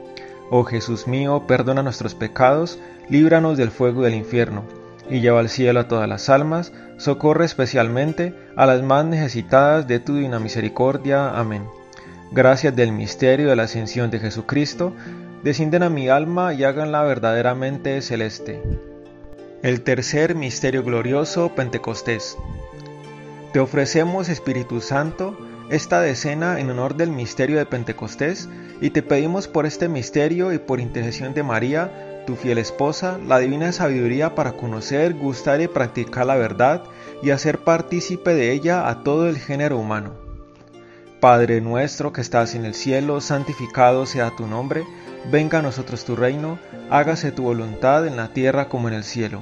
Oh 0.53 0.65
Jesús 0.65 1.07
mío, 1.07 1.45
perdona 1.47 1.81
nuestros 1.81 2.13
pecados, 2.13 2.77
líbranos 3.07 3.57
del 3.57 3.71
fuego 3.71 4.01
del 4.01 4.15
infierno, 4.15 4.65
y 5.09 5.21
lleva 5.21 5.39
al 5.39 5.47
cielo 5.47 5.79
a 5.79 5.87
todas 5.87 6.09
las 6.09 6.27
almas, 6.27 6.73
socorre 6.97 7.45
especialmente 7.45 8.35
a 8.57 8.65
las 8.65 8.83
más 8.83 9.05
necesitadas 9.05 9.87
de 9.87 9.99
tu 9.99 10.15
divina 10.15 10.39
misericordia. 10.39 11.29
Amén. 11.29 11.63
Gracias 12.33 12.75
del 12.75 12.91
misterio 12.91 13.47
de 13.47 13.55
la 13.55 13.63
ascensión 13.63 14.11
de 14.11 14.19
Jesucristo, 14.19 14.91
descienden 15.41 15.83
a 15.83 15.89
mi 15.89 16.09
alma 16.09 16.53
y 16.53 16.65
háganla 16.65 17.01
verdaderamente 17.03 18.01
celeste. 18.01 18.61
El 19.63 19.83
tercer 19.83 20.35
misterio 20.35 20.83
glorioso, 20.83 21.55
Pentecostés. 21.55 22.37
Te 23.53 23.61
ofrecemos, 23.61 24.27
Espíritu 24.27 24.81
Santo, 24.81 25.37
esta 25.71 26.01
decena 26.01 26.59
en 26.59 26.69
honor 26.69 26.97
del 26.97 27.11
misterio 27.11 27.57
de 27.57 27.65
Pentecostés 27.65 28.49
y 28.81 28.89
te 28.89 29.01
pedimos 29.01 29.47
por 29.47 29.65
este 29.65 29.87
misterio 29.87 30.51
y 30.51 30.59
por 30.59 30.81
intercesión 30.81 31.33
de 31.33 31.43
María, 31.43 32.25
tu 32.27 32.35
fiel 32.35 32.57
esposa, 32.57 33.17
la 33.25 33.39
divina 33.39 33.71
sabiduría 33.71 34.35
para 34.35 34.51
conocer, 34.51 35.13
gustar 35.13 35.61
y 35.61 35.69
practicar 35.69 36.25
la 36.25 36.35
verdad 36.35 36.83
y 37.23 37.29
hacer 37.29 37.59
partícipe 37.59 38.33
de 38.33 38.51
ella 38.51 38.89
a 38.89 39.01
todo 39.03 39.29
el 39.29 39.37
género 39.37 39.77
humano. 39.77 40.11
Padre 41.21 41.61
nuestro 41.61 42.11
que 42.11 42.19
estás 42.19 42.53
en 42.53 42.65
el 42.65 42.73
cielo, 42.73 43.21
santificado 43.21 44.05
sea 44.05 44.35
tu 44.35 44.47
nombre, 44.47 44.83
venga 45.31 45.59
a 45.59 45.61
nosotros 45.61 46.03
tu 46.03 46.17
reino, 46.17 46.59
hágase 46.89 47.31
tu 47.31 47.43
voluntad 47.43 48.05
en 48.05 48.17
la 48.17 48.33
tierra 48.33 48.67
como 48.67 48.89
en 48.89 48.95
el 48.95 49.05
cielo. 49.05 49.41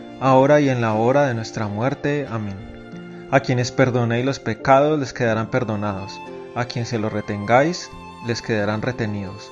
ahora 0.21 0.61
y 0.61 0.69
en 0.69 0.79
la 0.79 0.93
hora 0.93 1.27
de 1.27 1.33
nuestra 1.33 1.67
muerte. 1.67 2.27
Amén. 2.29 3.27
A 3.31 3.41
quienes 3.41 3.71
perdonéis 3.71 4.23
los 4.23 4.39
pecados 4.39 4.99
les 4.99 5.13
quedarán 5.13 5.49
perdonados, 5.49 6.21
a 6.55 6.65
quien 6.65 6.85
se 6.85 6.99
los 6.99 7.11
retengáis 7.11 7.89
les 8.25 8.41
quedarán 8.41 8.81
retenidos. 8.81 9.51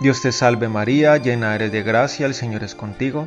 Dios 0.00 0.20
te 0.22 0.30
salve 0.30 0.68
María, 0.68 1.16
llena 1.16 1.54
eres 1.54 1.72
de 1.72 1.82
gracia, 1.82 2.26
el 2.26 2.34
Señor 2.34 2.62
es 2.62 2.74
contigo, 2.74 3.26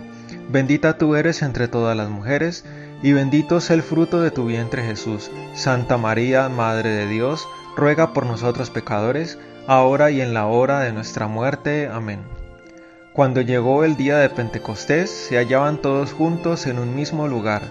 bendita 0.50 0.97
tú 0.97 1.15
eres 1.15 1.41
entre 1.41 1.67
todas 1.67 1.97
las 1.97 2.09
mujeres, 2.09 2.63
y 3.01 3.12
bendito 3.12 3.57
es 3.57 3.69
el 3.69 3.83
fruto 3.83 4.21
de 4.21 4.31
tu 4.31 4.45
vientre 4.45 4.83
Jesús. 4.83 5.31
Santa 5.55 5.97
María, 5.97 6.47
Madre 6.50 6.89
de 6.89 7.07
Dios, 7.07 7.47
ruega 7.75 8.13
por 8.13 8.25
nosotros 8.25 8.69
pecadores, 8.69 9.38
ahora 9.67 10.12
y 10.12 10.21
en 10.21 10.33
la 10.33 10.45
hora 10.45 10.79
de 10.79 10.93
nuestra 10.93 11.27
muerte. 11.27 11.89
Amén. 11.91 12.42
Cuando 13.13 13.41
llegó 13.41 13.84
el 13.84 13.96
día 13.96 14.17
de 14.17 14.29
Pentecostés, 14.29 15.12
se 15.12 15.38
hallaban 15.38 15.77
todos 15.77 16.13
juntos 16.13 16.65
en 16.65 16.79
un 16.79 16.96
mismo 16.96 17.27
lugar. 17.27 17.62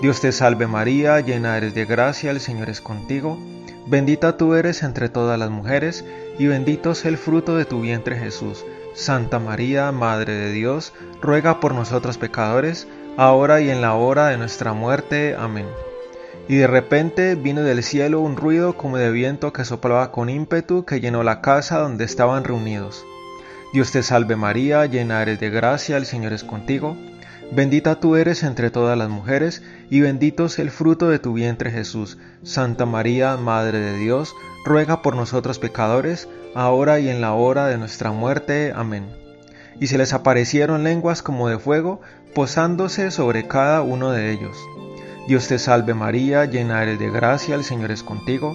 Dios 0.00 0.20
te 0.20 0.32
salve 0.32 0.66
María, 0.66 1.20
llena 1.20 1.56
eres 1.56 1.72
de 1.72 1.84
gracia, 1.84 2.32
el 2.32 2.40
Señor 2.40 2.68
es 2.68 2.80
contigo, 2.80 3.38
bendita 3.86 4.36
tú 4.36 4.54
eres 4.54 4.82
entre 4.82 5.08
todas 5.08 5.38
las 5.38 5.50
mujeres, 5.50 6.04
y 6.36 6.48
bendito 6.48 6.90
es 6.90 7.04
el 7.04 7.16
fruto 7.16 7.56
de 7.56 7.64
tu 7.64 7.80
vientre 7.80 8.18
Jesús. 8.18 8.64
Santa 8.92 9.38
María, 9.38 9.92
Madre 9.92 10.34
de 10.34 10.50
Dios, 10.50 10.92
ruega 11.20 11.60
por 11.60 11.74
nosotros 11.74 12.18
pecadores, 12.18 12.88
ahora 13.16 13.60
y 13.60 13.70
en 13.70 13.82
la 13.82 13.94
hora 13.94 14.26
de 14.30 14.36
nuestra 14.36 14.72
muerte. 14.72 15.36
Amén. 15.38 15.66
y 16.48 16.56
de 16.56 16.66
repente 16.66 17.36
vino 17.36 17.62
del 17.62 17.84
cielo 17.84 18.20
un 18.20 18.36
ruido 18.36 18.76
como 18.76 18.98
de 18.98 19.12
viento 19.12 19.52
que 19.52 19.64
soplaba 19.64 20.10
con 20.10 20.28
ímpetu 20.28 20.84
que 20.84 21.00
llenó 21.00 21.22
la 21.22 21.40
casa 21.40 21.78
donde 21.78 22.04
estaban 22.04 22.42
reunidos. 22.42 23.06
Dios 23.72 23.90
te 23.90 24.02
salve 24.02 24.36
María, 24.36 24.84
llena 24.84 25.22
eres 25.22 25.40
de 25.40 25.48
gracia, 25.48 25.96
el 25.96 26.04
Señor 26.04 26.34
es 26.34 26.44
contigo. 26.44 26.94
Bendita 27.52 28.00
tú 28.00 28.16
eres 28.16 28.42
entre 28.42 28.70
todas 28.70 28.98
las 28.98 29.08
mujeres, 29.08 29.62
y 29.88 30.00
bendito 30.00 30.44
es 30.44 30.58
el 30.58 30.70
fruto 30.70 31.08
de 31.08 31.18
tu 31.18 31.32
vientre 31.32 31.70
Jesús. 31.70 32.18
Santa 32.42 32.84
María, 32.84 33.38
Madre 33.38 33.78
de 33.78 33.96
Dios, 33.96 34.34
ruega 34.66 35.00
por 35.00 35.16
nosotros 35.16 35.58
pecadores, 35.58 36.28
ahora 36.54 37.00
y 37.00 37.08
en 37.08 37.22
la 37.22 37.32
hora 37.32 37.66
de 37.66 37.78
nuestra 37.78 38.12
muerte. 38.12 38.74
Amén. 38.76 39.06
Y 39.80 39.86
se 39.86 39.96
les 39.96 40.12
aparecieron 40.12 40.84
lenguas 40.84 41.22
como 41.22 41.48
de 41.48 41.58
fuego, 41.58 42.02
posándose 42.34 43.10
sobre 43.10 43.48
cada 43.48 43.80
uno 43.80 44.12
de 44.12 44.32
ellos. 44.32 44.56
Dios 45.28 45.48
te 45.48 45.58
salve 45.58 45.94
María, 45.94 46.44
llena 46.44 46.82
eres 46.82 46.98
de 46.98 47.10
gracia, 47.10 47.54
el 47.54 47.64
Señor 47.64 47.90
es 47.90 48.02
contigo. 48.02 48.54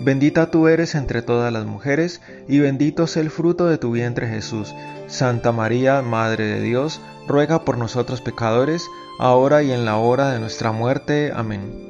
Bendita 0.00 0.50
tú 0.50 0.68
eres 0.68 0.94
entre 0.94 1.22
todas 1.22 1.52
las 1.52 1.64
mujeres, 1.64 2.20
y 2.46 2.60
bendito 2.60 3.04
es 3.04 3.16
el 3.16 3.30
fruto 3.30 3.66
de 3.66 3.78
tu 3.78 3.90
vientre 3.90 4.28
Jesús. 4.28 4.74
Santa 5.08 5.50
María, 5.50 6.02
Madre 6.02 6.46
de 6.46 6.60
Dios, 6.60 7.00
ruega 7.26 7.64
por 7.64 7.78
nosotros 7.78 8.20
pecadores, 8.20 8.86
ahora 9.18 9.62
y 9.64 9.72
en 9.72 9.84
la 9.84 9.96
hora 9.96 10.30
de 10.30 10.38
nuestra 10.38 10.70
muerte. 10.70 11.32
Amén. 11.34 11.88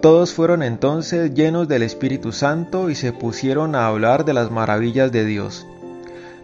Todos 0.00 0.32
fueron 0.32 0.62
entonces 0.62 1.34
llenos 1.34 1.68
del 1.68 1.82
Espíritu 1.82 2.32
Santo 2.32 2.88
y 2.90 2.94
se 2.94 3.12
pusieron 3.12 3.74
a 3.74 3.86
hablar 3.86 4.24
de 4.24 4.32
las 4.32 4.50
maravillas 4.50 5.12
de 5.12 5.24
Dios. 5.24 5.66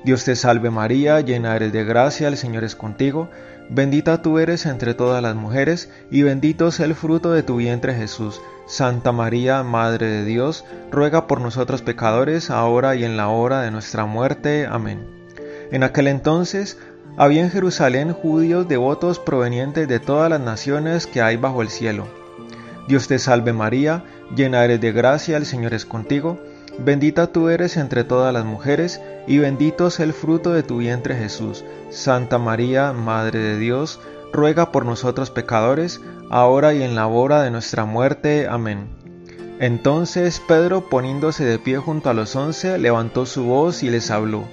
Dios 0.04 0.24
te 0.24 0.36
salve 0.36 0.70
María, 0.70 1.20
llena 1.22 1.56
eres 1.56 1.72
de 1.72 1.84
gracia, 1.84 2.28
el 2.28 2.36
Señor 2.36 2.64
es 2.64 2.76
contigo, 2.76 3.30
bendita 3.70 4.22
tú 4.22 4.38
eres 4.38 4.66
entre 4.66 4.94
todas 4.94 5.22
las 5.22 5.34
mujeres, 5.34 5.90
y 6.10 6.22
bendito 6.22 6.68
es 6.68 6.80
el 6.80 6.94
fruto 6.94 7.32
de 7.32 7.42
tu 7.42 7.56
vientre 7.56 7.94
Jesús. 7.94 8.40
Santa 8.66 9.12
María, 9.12 9.62
Madre 9.62 10.06
de 10.06 10.24
Dios, 10.24 10.64
ruega 10.90 11.26
por 11.26 11.40
nosotros 11.40 11.82
pecadores, 11.82 12.50
ahora 12.50 12.96
y 12.96 13.04
en 13.04 13.16
la 13.16 13.28
hora 13.28 13.62
de 13.62 13.70
nuestra 13.70 14.04
muerte. 14.04 14.66
Amén. 14.66 15.06
En 15.70 15.82
aquel 15.82 16.08
entonces 16.08 16.78
había 17.16 17.42
en 17.42 17.50
Jerusalén 17.50 18.12
judíos 18.12 18.68
devotos 18.68 19.18
provenientes 19.18 19.88
de 19.88 20.00
todas 20.00 20.30
las 20.30 20.40
naciones 20.40 21.06
que 21.06 21.20
hay 21.20 21.36
bajo 21.36 21.62
el 21.62 21.68
cielo. 21.68 22.06
Dios 22.86 23.08
te 23.08 23.18
salve 23.18 23.52
María, 23.52 24.04
llena 24.34 24.64
eres 24.64 24.80
de 24.80 24.92
gracia, 24.92 25.36
el 25.36 25.44
Señor 25.44 25.74
es 25.74 25.84
contigo, 25.84 26.38
bendita 26.78 27.32
tú 27.32 27.48
eres 27.48 27.76
entre 27.76 28.04
todas 28.04 28.32
las 28.32 28.44
mujeres, 28.44 29.00
y 29.26 29.38
bendito 29.38 29.88
es 29.88 30.00
el 30.00 30.12
fruto 30.12 30.52
de 30.52 30.62
tu 30.62 30.78
vientre 30.78 31.16
Jesús. 31.16 31.64
Santa 31.90 32.38
María, 32.38 32.92
Madre 32.92 33.40
de 33.40 33.58
Dios, 33.58 34.00
ruega 34.32 34.72
por 34.72 34.84
nosotros 34.84 35.30
pecadores, 35.30 36.00
ahora 36.30 36.74
y 36.74 36.82
en 36.82 36.94
la 36.94 37.06
hora 37.06 37.42
de 37.42 37.50
nuestra 37.50 37.84
muerte. 37.84 38.46
Amén. 38.48 38.98
Entonces 39.60 40.40
Pedro, 40.46 40.88
poniéndose 40.88 41.44
de 41.44 41.58
pie 41.58 41.78
junto 41.78 42.10
a 42.10 42.14
los 42.14 42.36
once, 42.36 42.78
levantó 42.78 43.26
su 43.26 43.44
voz 43.44 43.82
y 43.82 43.90
les 43.90 44.10
habló. 44.10 44.44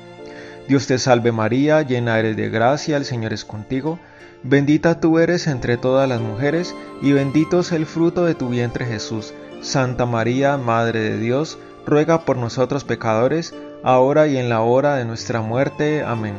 Dios 0.67 0.87
te 0.87 0.97
salve 0.97 1.31
María, 1.31 1.83
llena 1.83 2.17
eres 2.17 2.35
de 2.35 2.49
gracia, 2.49 2.97
el 2.97 3.05
Señor 3.05 3.33
es 3.33 3.45
contigo, 3.45 3.99
bendita 4.41 4.99
tú 4.99 5.19
eres 5.19 5.45
entre 5.45 5.77
todas 5.77 6.09
las 6.09 6.21
mujeres, 6.21 6.73
y 7.03 7.11
bendito 7.11 7.59
es 7.59 7.71
el 7.71 7.85
fruto 7.85 8.25
de 8.25 8.33
tu 8.33 8.49
vientre 8.49 8.85
Jesús. 8.85 9.33
Santa 9.61 10.07
María, 10.07 10.57
Madre 10.57 11.01
de 11.01 11.19
Dios, 11.19 11.59
ruega 11.85 12.21
por 12.21 12.37
nosotros 12.37 12.83
pecadores, 12.83 13.53
ahora 13.83 14.27
y 14.27 14.37
en 14.37 14.49
la 14.49 14.61
hora 14.61 14.95
de 14.95 15.05
nuestra 15.05 15.41
muerte. 15.41 16.03
Amén. 16.03 16.35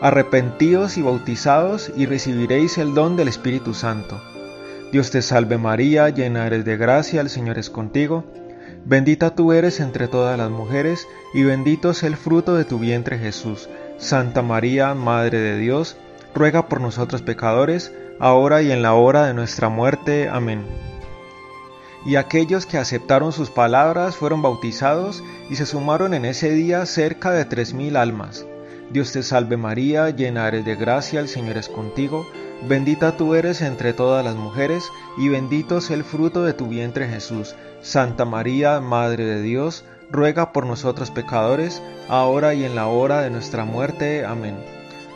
Arrepentíos 0.00 0.96
y 0.96 1.02
bautizados, 1.02 1.90
y 1.96 2.06
recibiréis 2.06 2.78
el 2.78 2.94
don 2.94 3.16
del 3.16 3.28
Espíritu 3.28 3.74
Santo. 3.74 4.20
Dios 4.92 5.10
te 5.10 5.22
salve 5.22 5.58
María, 5.58 6.08
llena 6.08 6.46
eres 6.46 6.64
de 6.64 6.76
gracia, 6.76 7.20
el 7.20 7.28
Señor 7.28 7.58
es 7.58 7.68
contigo, 7.68 8.24
Bendita 8.84 9.34
tú 9.34 9.52
eres 9.52 9.80
entre 9.80 10.08
todas 10.08 10.38
las 10.38 10.50
mujeres, 10.50 11.06
y 11.34 11.42
bendito 11.42 11.90
es 11.90 12.02
el 12.02 12.16
fruto 12.16 12.54
de 12.54 12.64
tu 12.64 12.78
vientre 12.78 13.18
Jesús. 13.18 13.68
Santa 13.98 14.40
María, 14.40 14.94
Madre 14.94 15.40
de 15.40 15.58
Dios, 15.58 15.96
ruega 16.34 16.68
por 16.68 16.80
nosotros 16.80 17.20
pecadores, 17.20 17.92
ahora 18.18 18.62
y 18.62 18.70
en 18.70 18.80
la 18.80 18.94
hora 18.94 19.26
de 19.26 19.34
nuestra 19.34 19.68
muerte. 19.68 20.28
Amén. 20.28 20.64
Y 22.08 22.16
aquellos 22.16 22.64
que 22.64 22.78
aceptaron 22.78 23.32
sus 23.32 23.50
palabras 23.50 24.16
fueron 24.16 24.40
bautizados 24.40 25.22
y 25.50 25.56
se 25.56 25.66
sumaron 25.66 26.14
en 26.14 26.24
ese 26.24 26.48
día 26.52 26.86
cerca 26.86 27.32
de 27.32 27.44
tres 27.44 27.74
mil 27.74 27.98
almas. 27.98 28.46
Dios 28.90 29.12
te 29.12 29.22
salve 29.22 29.58
María, 29.58 30.08
llena 30.08 30.48
eres 30.48 30.64
de 30.64 30.74
gracia, 30.74 31.20
el 31.20 31.28
Señor 31.28 31.58
es 31.58 31.68
contigo, 31.68 32.26
bendita 32.66 33.18
tú 33.18 33.34
eres 33.34 33.60
entre 33.60 33.92
todas 33.92 34.24
las 34.24 34.36
mujeres, 34.36 34.90
y 35.18 35.28
bendito 35.28 35.76
es 35.76 35.90
el 35.90 36.02
fruto 36.02 36.44
de 36.44 36.54
tu 36.54 36.66
vientre 36.66 37.06
Jesús. 37.06 37.54
Santa 37.82 38.24
María, 38.24 38.80
Madre 38.80 39.26
de 39.26 39.42
Dios, 39.42 39.84
ruega 40.10 40.54
por 40.54 40.64
nosotros 40.64 41.10
pecadores, 41.10 41.82
ahora 42.08 42.54
y 42.54 42.64
en 42.64 42.74
la 42.74 42.86
hora 42.86 43.20
de 43.20 43.28
nuestra 43.28 43.66
muerte. 43.66 44.24
Amén. 44.24 44.56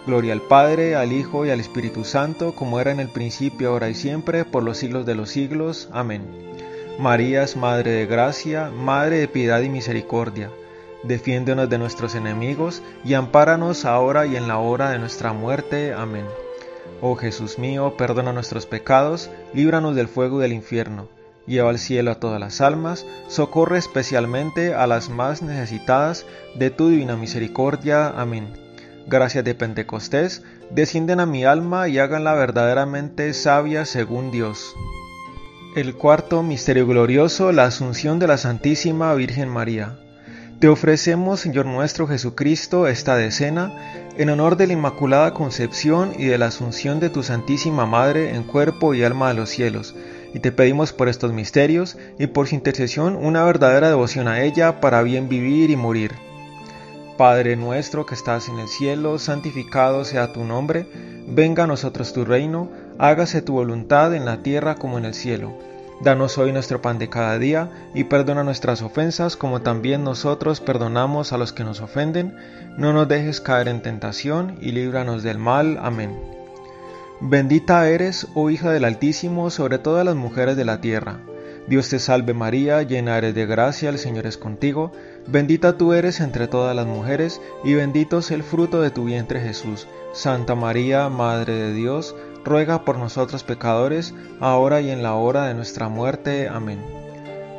Gloria 0.06 0.34
al 0.34 0.42
Padre, 0.42 0.94
al 0.94 1.12
Hijo 1.12 1.46
y 1.46 1.50
al 1.50 1.60
Espíritu 1.60 2.04
Santo, 2.04 2.54
como 2.54 2.80
era 2.80 2.92
en 2.92 3.00
el 3.00 3.08
principio, 3.08 3.70
ahora 3.70 3.88
y 3.88 3.94
siempre, 3.94 4.44
por 4.44 4.62
los 4.62 4.76
siglos 4.76 5.06
de 5.06 5.14
los 5.14 5.30
siglos. 5.30 5.88
Amén. 5.90 6.52
María 6.98 7.42
es 7.42 7.56
Madre 7.56 7.92
de 7.92 8.06
Gracia, 8.06 8.70
Madre 8.70 9.18
de 9.18 9.28
Piedad 9.28 9.60
y 9.60 9.68
Misericordia 9.68 10.50
defiéndonos 11.02 11.68
de 11.68 11.78
nuestros 11.78 12.14
enemigos 12.14 12.82
y 13.04 13.14
ampáranos 13.14 13.84
ahora 13.84 14.26
y 14.26 14.36
en 14.36 14.48
la 14.48 14.58
hora 14.58 14.90
de 14.90 14.98
nuestra 14.98 15.32
muerte. 15.32 15.92
Amén. 15.92 16.26
Oh 17.00 17.16
Jesús 17.16 17.58
mío, 17.58 17.96
perdona 17.96 18.32
nuestros 18.32 18.66
pecados, 18.66 19.30
líbranos 19.52 19.96
del 19.96 20.08
fuego 20.08 20.38
del 20.38 20.52
infierno, 20.52 21.08
lleva 21.46 21.70
al 21.70 21.78
cielo 21.78 22.12
a 22.12 22.20
todas 22.20 22.38
las 22.38 22.60
almas, 22.60 23.06
socorre 23.28 23.78
especialmente 23.78 24.74
a 24.74 24.86
las 24.86 25.10
más 25.10 25.42
necesitadas 25.42 26.26
de 26.54 26.70
tu 26.70 26.88
divina 26.88 27.16
misericordia. 27.16 28.08
Amén. 28.08 28.52
Gracias 29.08 29.44
de 29.44 29.56
Pentecostés, 29.56 30.44
descienden 30.70 31.18
a 31.18 31.26
mi 31.26 31.44
alma 31.44 31.88
y 31.88 31.98
háganla 31.98 32.34
verdaderamente 32.34 33.34
sabia 33.34 33.84
según 33.84 34.30
Dios. 34.30 34.76
El 35.74 35.94
cuarto 35.94 36.42
misterio 36.42 36.86
glorioso, 36.86 37.50
la 37.50 37.64
asunción 37.64 38.18
de 38.18 38.26
la 38.26 38.36
Santísima 38.36 39.14
Virgen 39.14 39.48
María. 39.48 39.98
Te 40.58 40.68
ofrecemos, 40.68 41.40
Señor 41.40 41.64
nuestro 41.64 42.06
Jesucristo, 42.06 42.86
esta 42.86 43.16
decena 43.16 43.72
en 44.18 44.28
honor 44.28 44.58
de 44.58 44.66
la 44.66 44.74
Inmaculada 44.74 45.32
Concepción 45.32 46.12
y 46.18 46.26
de 46.26 46.36
la 46.36 46.48
Asunción 46.48 47.00
de 47.00 47.08
tu 47.08 47.22
Santísima 47.22 47.86
Madre 47.86 48.34
en 48.34 48.42
cuerpo 48.42 48.92
y 48.92 49.02
alma 49.02 49.30
a 49.30 49.32
los 49.32 49.48
cielos. 49.48 49.94
Y 50.34 50.40
te 50.40 50.52
pedimos 50.52 50.92
por 50.92 51.08
estos 51.08 51.32
misterios 51.32 51.96
y 52.18 52.26
por 52.26 52.48
su 52.48 52.54
intercesión 52.54 53.16
una 53.16 53.42
verdadera 53.42 53.88
devoción 53.88 54.28
a 54.28 54.42
ella 54.42 54.78
para 54.78 55.02
bien 55.02 55.30
vivir 55.30 55.70
y 55.70 55.76
morir. 55.76 56.12
Padre 57.16 57.56
nuestro 57.56 58.04
que 58.04 58.14
estás 58.14 58.50
en 58.50 58.58
el 58.58 58.68
cielo, 58.68 59.18
santificado 59.18 60.04
sea 60.04 60.34
tu 60.34 60.44
nombre, 60.44 60.86
venga 61.26 61.64
a 61.64 61.66
nosotros 61.66 62.12
tu 62.12 62.26
reino, 62.26 62.68
hágase 62.98 63.42
tu 63.42 63.54
voluntad 63.54 64.14
en 64.14 64.24
la 64.24 64.38
tierra 64.38 64.74
como 64.76 64.98
en 64.98 65.04
el 65.04 65.14
cielo. 65.14 65.52
Danos 66.02 66.36
hoy 66.36 66.52
nuestro 66.52 66.82
pan 66.82 66.98
de 66.98 67.08
cada 67.08 67.38
día 67.38 67.70
y 67.94 68.04
perdona 68.04 68.42
nuestras 68.42 68.82
ofensas 68.82 69.36
como 69.36 69.62
también 69.62 70.02
nosotros 70.02 70.60
perdonamos 70.60 71.32
a 71.32 71.38
los 71.38 71.52
que 71.52 71.62
nos 71.62 71.80
ofenden. 71.80 72.34
No 72.76 72.92
nos 72.92 73.06
dejes 73.06 73.40
caer 73.40 73.68
en 73.68 73.82
tentación 73.82 74.58
y 74.60 74.72
líbranos 74.72 75.22
del 75.22 75.38
mal. 75.38 75.78
Amén. 75.80 76.18
Bendita 77.20 77.88
eres, 77.88 78.26
oh 78.34 78.50
hija 78.50 78.72
del 78.72 78.84
Altísimo, 78.84 79.50
sobre 79.50 79.78
todas 79.78 80.04
las 80.04 80.16
mujeres 80.16 80.56
de 80.56 80.64
la 80.64 80.80
tierra. 80.80 81.20
Dios 81.68 81.88
te 81.88 82.00
salve 82.00 82.34
María, 82.34 82.82
llena 82.82 83.16
eres 83.16 83.36
de 83.36 83.46
gracia, 83.46 83.88
el 83.88 83.98
Señor 83.98 84.26
es 84.26 84.36
contigo. 84.36 84.90
Bendita 85.28 85.78
tú 85.78 85.92
eres 85.92 86.18
entre 86.18 86.48
todas 86.48 86.74
las 86.74 86.86
mujeres 86.86 87.40
y 87.62 87.74
bendito 87.74 88.18
es 88.18 88.32
el 88.32 88.42
fruto 88.42 88.82
de 88.82 88.90
tu 88.90 89.04
vientre 89.04 89.40
Jesús. 89.40 89.86
Santa 90.12 90.56
María, 90.56 91.08
Madre 91.08 91.54
de 91.54 91.72
Dios, 91.72 92.16
ruega 92.44 92.84
por 92.84 92.98
nosotros 92.98 93.44
pecadores, 93.44 94.14
ahora 94.40 94.80
y 94.80 94.90
en 94.90 95.02
la 95.02 95.14
hora 95.14 95.46
de 95.46 95.54
nuestra 95.54 95.88
muerte. 95.88 96.48
Amén. 96.48 96.80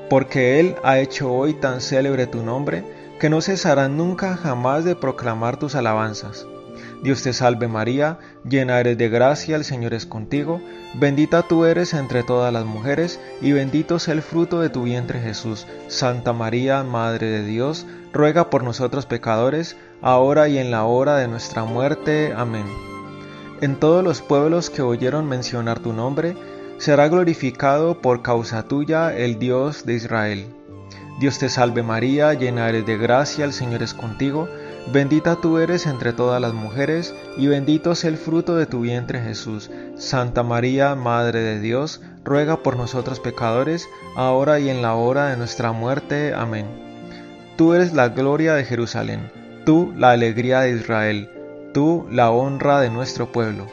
Porque 0.10 0.60
Él 0.60 0.76
ha 0.84 1.00
hecho 1.00 1.32
hoy 1.32 1.54
tan 1.54 1.82
célebre 1.82 2.28
tu 2.28 2.44
nombre, 2.44 2.84
que 3.20 3.30
no 3.30 3.42
cesará 3.42 3.88
nunca 3.88 4.36
jamás 4.36 4.84
de 4.84 4.96
proclamar 4.96 5.58
tus 5.58 5.76
alabanzas. 5.76 6.46
Dios 7.04 7.22
te 7.22 7.34
salve 7.34 7.68
María, 7.68 8.18
llena 8.48 8.80
eres 8.80 8.98
de 8.98 9.10
gracia, 9.10 9.58
el 9.58 9.66
Señor 9.66 9.94
es 9.94 10.06
contigo, 10.06 10.62
bendita 10.94 11.42
tú 11.42 11.66
eres 11.66 11.94
entre 11.94 12.24
todas 12.24 12.54
las 12.54 12.64
mujeres, 12.64 13.20
y 13.42 13.52
bendito 13.52 13.98
es 13.98 14.08
el 14.08 14.22
fruto 14.22 14.62
de 14.62 14.70
tu 14.70 14.84
vientre 14.84 15.20
Jesús. 15.20 15.68
Santa 15.90 16.32
María, 16.32 16.84
Madre 16.84 17.28
de 17.28 17.44
Dios, 17.44 17.86
ruega 18.14 18.50
por 18.50 18.64
nosotros 18.64 19.06
pecadores, 19.06 19.76
ahora 20.02 20.48
y 20.48 20.58
en 20.58 20.72
la 20.72 20.86
hora 20.86 21.18
de 21.18 21.28
nuestra 21.28 21.66
muerte. 21.66 22.34
Amén. 22.36 22.93
En 23.64 23.78
todos 23.78 24.04
los 24.04 24.22
pueblos 24.22 24.70
que 24.70 24.82
oyeron 24.82 25.26
mencionar 25.30 25.80
tu 25.80 25.94
nombre, 25.94 26.36
será 26.80 27.08
glorificado 27.08 28.02
por 28.02 28.22
causa 28.22 28.64
tuya 28.64 29.16
el 29.16 29.40
Dios 29.40 29.86
de 29.86 29.94
Israel. 29.94 30.48
Dios 31.22 31.40
te 31.40 31.48
salve 31.48 31.82
María, 31.82 32.34
llena 32.34 32.68
eres 32.68 32.86
de 32.86 32.98
gracia, 32.98 33.46
el 33.46 33.54
Señor 33.54 33.82
es 33.82 33.94
contigo, 33.94 34.50
bendita 34.92 35.38
tú 35.38 35.60
eres 35.60 35.86
entre 35.86 36.12
todas 36.12 36.42
las 36.42 36.54
mujeres, 36.54 37.16
y 37.38 37.48
bendito 37.48 37.94
es 37.94 38.04
el 38.04 38.18
fruto 38.18 38.58
de 38.58 38.66
tu 38.66 38.82
vientre 38.82 39.22
Jesús. 39.22 39.72
Santa 39.96 40.44
María, 40.44 40.96
Madre 40.96 41.40
de 41.40 41.62
Dios, 41.62 42.02
ruega 42.26 42.64
por 42.64 42.76
nosotros 42.76 43.22
pecadores, 43.22 43.88
ahora 44.18 44.60
y 44.60 44.68
en 44.68 44.82
la 44.82 44.96
hora 44.96 45.30
de 45.30 45.38
nuestra 45.38 45.72
muerte. 45.72 46.34
Amén. 46.34 46.66
Tú 47.56 47.74
eres 47.74 47.94
la 47.94 48.10
gloria 48.10 48.56
de 48.56 48.66
Jerusalén, 48.66 49.32
tú 49.66 49.94
la 49.96 50.12
alegría 50.12 50.60
de 50.60 50.72
Israel, 50.72 51.30
tú 51.74 52.06
la 52.10 52.32
honra 52.32 52.80
de 52.80 52.90
nuestro 52.90 53.32
pueblo. 53.32 53.68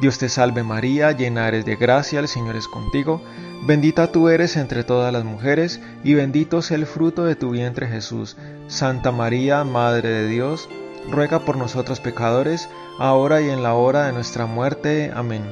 Dios 0.00 0.18
te 0.18 0.28
salve 0.28 0.62
María, 0.62 1.12
llena 1.12 1.46
eres 1.46 1.64
de 1.64 1.76
gracia, 1.76 2.18
el 2.18 2.26
Señor 2.26 2.56
es 2.56 2.66
contigo, 2.66 3.20
bendita 3.66 4.10
tú 4.10 4.28
eres 4.28 4.56
entre 4.56 4.82
todas 4.82 5.12
las 5.12 5.24
mujeres, 5.24 5.80
y 6.02 6.14
bendito 6.14 6.58
es 6.58 6.70
el 6.70 6.86
fruto 6.86 7.24
de 7.24 7.36
tu 7.36 7.50
vientre 7.50 7.86
Jesús. 7.86 8.36
Santa 8.66 9.12
María, 9.12 9.62
Madre 9.64 10.08
de 10.08 10.28
Dios, 10.28 10.68
ruega 11.10 11.40
por 11.44 11.56
nosotros 11.56 12.00
pecadores, 12.00 12.68
ahora 12.98 13.40
y 13.42 13.50
en 13.50 13.62
la 13.62 13.74
hora 13.74 14.06
de 14.06 14.12
nuestra 14.12 14.46
muerte. 14.46 15.12
Amén. 15.14 15.44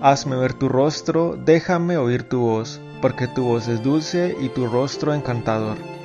Hazme 0.00 0.36
ver 0.36 0.52
tu 0.52 0.68
rostro, 0.68 1.36
déjame 1.44 1.96
oír 1.96 2.28
tu 2.28 2.40
voz, 2.40 2.80
porque 3.02 3.26
tu 3.26 3.44
voz 3.44 3.66
es 3.66 3.82
dulce 3.82 4.36
y 4.40 4.50
tu 4.50 4.68
rostro 4.68 5.14
encantador. 5.14 5.97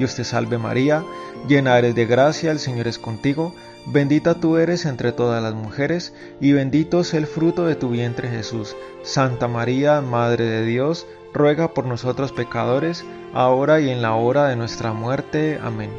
Dios 0.00 0.14
te 0.14 0.24
salve 0.24 0.56
María, 0.56 1.04
llena 1.46 1.76
eres 1.76 1.94
de 1.94 2.06
gracia, 2.06 2.50
el 2.52 2.58
Señor 2.58 2.88
es 2.88 2.98
contigo, 2.98 3.54
bendita 3.84 4.34
tú 4.34 4.56
eres 4.56 4.86
entre 4.86 5.12
todas 5.12 5.42
las 5.42 5.52
mujeres, 5.52 6.14
y 6.40 6.52
bendito 6.52 7.00
es 7.00 7.12
el 7.12 7.26
fruto 7.26 7.66
de 7.66 7.74
tu 7.74 7.90
vientre 7.90 8.30
Jesús. 8.30 8.76
Santa 9.02 9.46
María, 9.46 10.00
Madre 10.00 10.46
de 10.46 10.64
Dios, 10.64 11.06
ruega 11.34 11.74
por 11.74 11.84
nosotros 11.84 12.32
pecadores, 12.32 13.04
ahora 13.34 13.78
y 13.82 13.90
en 13.90 14.00
la 14.00 14.14
hora 14.14 14.48
de 14.48 14.56
nuestra 14.56 14.94
muerte. 14.94 15.60
Amén. 15.62 15.90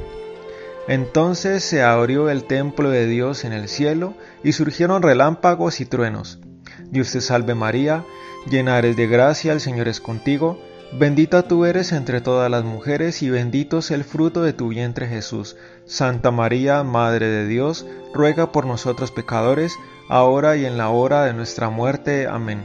Entonces 0.88 1.64
se 1.64 1.84
abrió 1.84 2.32
el 2.32 2.46
templo 2.46 2.90
de 2.90 3.06
Dios 3.06 3.46
en 3.46 3.54
el 3.54 3.70
cielo, 3.70 4.16
y 4.44 4.54
surgieron 4.54 5.04
relámpagos 5.04 5.80
y 5.80 5.86
truenos 5.86 6.40
Dios 6.90 7.12
te 7.12 7.22
salve 7.22 7.54
María, 7.54 8.04
llena 8.50 8.80
eres 8.80 8.96
de 8.96 9.06
gracia, 9.06 9.54
el 9.54 9.62
Señor 9.62 9.88
es 9.88 10.02
contigo, 10.02 10.60
bendita 10.94 11.44
tú 11.44 11.66
eres 11.66 11.92
entre 11.92 12.22
todas 12.22 12.50
las 12.50 12.64
mujeres 12.64 13.22
y 13.22 13.30
bendito 13.30 13.80
es 13.80 13.92
el 13.92 14.04
fruto 14.04 14.42
de 14.44 14.54
tu 14.54 14.70
vientre 14.70 15.08
Jesús. 15.08 15.56
Santa 15.86 16.32
María, 16.32 16.84
Madre 16.84 17.28
de 17.28 17.48
Dios, 17.48 17.86
ruega 18.14 18.52
por 18.52 18.66
nosotros 18.66 19.12
pecadores, 19.12 19.78
ahora 20.10 20.58
y 20.58 20.66
en 20.66 20.78
la 20.78 20.90
hora 20.90 21.26
de 21.26 21.34
nuestra 21.34 21.70
muerte. 21.70 22.28
Amén. 22.28 22.62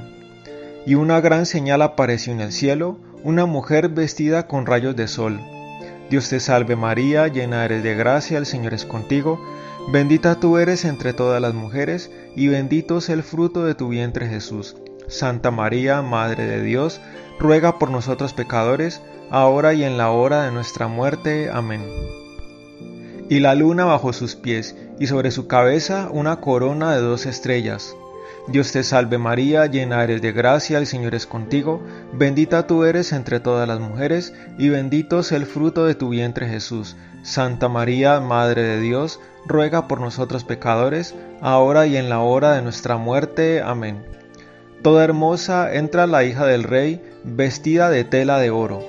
Y 0.86 0.94
una 0.94 1.20
gran 1.20 1.46
señal 1.46 1.82
apareció 1.82 2.32
en 2.32 2.40
el 2.40 2.52
cielo, 2.52 2.98
una 3.22 3.46
mujer 3.46 3.88
vestida 3.88 4.46
con 4.46 4.66
rayos 4.66 4.94
de 4.96 5.08
sol. 5.08 5.40
Dios 6.10 6.28
te 6.28 6.38
salve 6.38 6.76
María, 6.76 7.26
llena 7.26 7.64
eres 7.64 7.82
de 7.82 7.94
gracia, 7.94 8.38
el 8.38 8.46
Señor 8.46 8.74
es 8.74 8.84
contigo, 8.84 9.40
Bendita 9.88 10.34
tú 10.34 10.58
eres 10.58 10.84
entre 10.84 11.12
todas 11.12 11.40
las 11.40 11.54
mujeres, 11.54 12.10
y 12.34 12.48
bendito 12.48 12.98
es 12.98 13.08
el 13.08 13.22
fruto 13.22 13.64
de 13.64 13.76
tu 13.76 13.88
vientre 13.88 14.28
Jesús. 14.28 14.76
Santa 15.08 15.50
María, 15.50 16.02
Madre 16.02 16.46
de 16.46 16.62
Dios, 16.62 17.00
ruega 17.38 17.78
por 17.78 17.90
nosotros 17.90 18.32
pecadores, 18.32 19.02
ahora 19.30 19.74
y 19.74 19.84
en 19.84 19.98
la 19.98 20.10
hora 20.10 20.44
de 20.44 20.52
nuestra 20.52 20.88
muerte. 20.88 21.50
Amén. 21.52 21.84
Y 23.28 23.40
la 23.40 23.54
luna 23.54 23.84
bajo 23.84 24.12
sus 24.12 24.36
pies, 24.36 24.76
y 24.98 25.06
sobre 25.06 25.30
su 25.30 25.46
cabeza 25.46 26.08
una 26.10 26.40
corona 26.40 26.94
de 26.94 27.02
dos 27.02 27.26
estrellas. 27.26 27.96
Dios 28.48 28.70
te 28.70 28.84
salve 28.84 29.18
María, 29.18 29.66
llena 29.66 30.04
eres 30.04 30.22
de 30.22 30.30
gracia, 30.30 30.78
el 30.78 30.86
Señor 30.86 31.16
es 31.16 31.26
contigo, 31.26 31.82
bendita 32.12 32.68
tú 32.68 32.84
eres 32.84 33.12
entre 33.12 33.40
todas 33.40 33.66
las 33.66 33.80
mujeres, 33.80 34.32
y 34.56 34.68
bendito 34.68 35.20
es 35.20 35.32
el 35.32 35.46
fruto 35.46 35.84
de 35.84 35.96
tu 35.96 36.10
vientre 36.10 36.48
Jesús. 36.48 36.96
Santa 37.22 37.68
María, 37.68 38.20
Madre 38.20 38.62
de 38.62 38.80
Dios, 38.80 39.18
ruega 39.46 39.88
por 39.88 40.00
nosotros 40.00 40.44
pecadores, 40.44 41.16
ahora 41.40 41.88
y 41.88 41.96
en 41.96 42.08
la 42.08 42.20
hora 42.20 42.52
de 42.52 42.62
nuestra 42.62 42.96
muerte. 42.96 43.62
Amén. 43.62 44.04
Toda 44.86 45.02
hermosa 45.02 45.74
entra 45.74 46.06
la 46.06 46.22
hija 46.22 46.46
del 46.46 46.62
Rey, 46.62 47.02
vestida 47.24 47.90
de 47.90 48.04
tela 48.04 48.38
de 48.38 48.50
oro. 48.50 48.84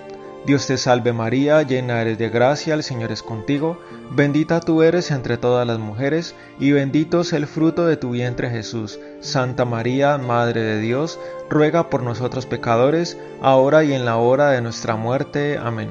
Dios 0.45 0.67
te 0.67 0.77
salve 0.77 1.11
María, 1.11 1.63
llena 1.63 1.99
eres 1.99 2.19
de 2.19 2.29
gracia, 2.29 2.75
el 2.75 2.83
Señor 2.83 3.11
es 3.11 3.23
contigo, 3.23 3.79
bendita 4.11 4.59
tú 4.59 4.83
eres 4.83 5.09
entre 5.09 5.37
todas 5.37 5.65
las 5.65 5.79
mujeres, 5.79 6.35
y 6.59 6.71
bendito 6.71 7.21
es 7.21 7.33
el 7.33 7.47
fruto 7.47 7.87
de 7.87 7.97
tu 7.97 8.11
vientre 8.11 8.51
Jesús. 8.51 8.99
Santa 9.21 9.65
María, 9.65 10.19
Madre 10.19 10.61
de 10.61 10.79
Dios, 10.79 11.19
ruega 11.49 11.89
por 11.89 12.03
nosotros 12.03 12.45
pecadores, 12.45 13.17
ahora 13.41 13.83
y 13.83 13.93
en 13.93 14.05
la 14.05 14.17
hora 14.17 14.51
de 14.51 14.61
nuestra 14.61 14.97
muerte. 14.97 15.57
Amén. 15.57 15.89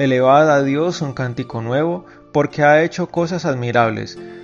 Elevad 0.00 0.50
a 0.50 0.64
Dios 0.64 1.00
un 1.00 1.12
cántico 1.12 1.62
nuevo, 1.62 2.06
porque 2.32 2.64
ha 2.64 2.82
hecho 2.82 3.06
cosas 3.06 3.44
admirables. 3.44 4.18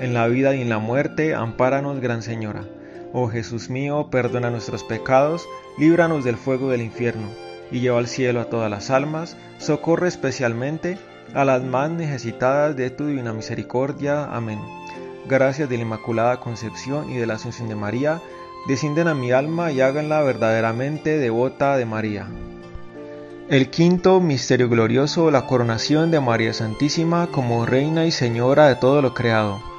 en 0.00 0.14
la 0.14 0.26
vida 0.26 0.54
y 0.54 0.62
en 0.62 0.68
la 0.68 0.78
muerte, 0.78 1.34
ampáranos, 1.34 2.00
Gran 2.00 2.22
Señora. 2.22 2.64
Oh 3.12 3.28
Jesús 3.28 3.70
mío, 3.70 4.08
perdona 4.10 4.50
nuestros 4.50 4.82
pecados, 4.82 5.46
líbranos 5.78 6.24
del 6.24 6.36
fuego 6.36 6.70
del 6.70 6.82
infierno, 6.82 7.28
y 7.70 7.80
lleva 7.80 7.98
al 7.98 8.08
cielo 8.08 8.40
a 8.40 8.46
todas 8.46 8.70
las 8.70 8.90
almas, 8.90 9.36
socorre 9.58 10.08
especialmente 10.08 10.98
a 11.32 11.44
las 11.44 11.62
más 11.62 11.90
necesitadas 11.90 12.76
de 12.76 12.90
tu 12.90 13.06
divina 13.06 13.32
misericordia. 13.32 14.24
Amén. 14.24 14.58
Gracias 15.26 15.68
de 15.68 15.76
la 15.76 15.82
Inmaculada 15.82 16.40
Concepción 16.40 17.10
y 17.10 17.16
de 17.16 17.26
la 17.26 17.34
Asunción 17.34 17.68
de 17.68 17.76
María, 17.76 18.20
descienden 18.66 19.08
a 19.08 19.14
mi 19.14 19.32
alma 19.32 19.72
y 19.72 19.80
háganla 19.80 20.22
verdaderamente 20.22 21.18
devota 21.18 21.76
de 21.76 21.86
María. 21.86 22.26
El 23.48 23.68
quinto 23.68 24.20
misterio 24.20 24.68
glorioso, 24.68 25.30
la 25.30 25.46
coronación 25.46 26.10
de 26.10 26.18
María 26.18 26.54
Santísima 26.54 27.26
como 27.26 27.66
Reina 27.66 28.06
y 28.06 28.10
Señora 28.10 28.68
de 28.68 28.76
todo 28.76 29.02
lo 29.02 29.12
creado. 29.12 29.73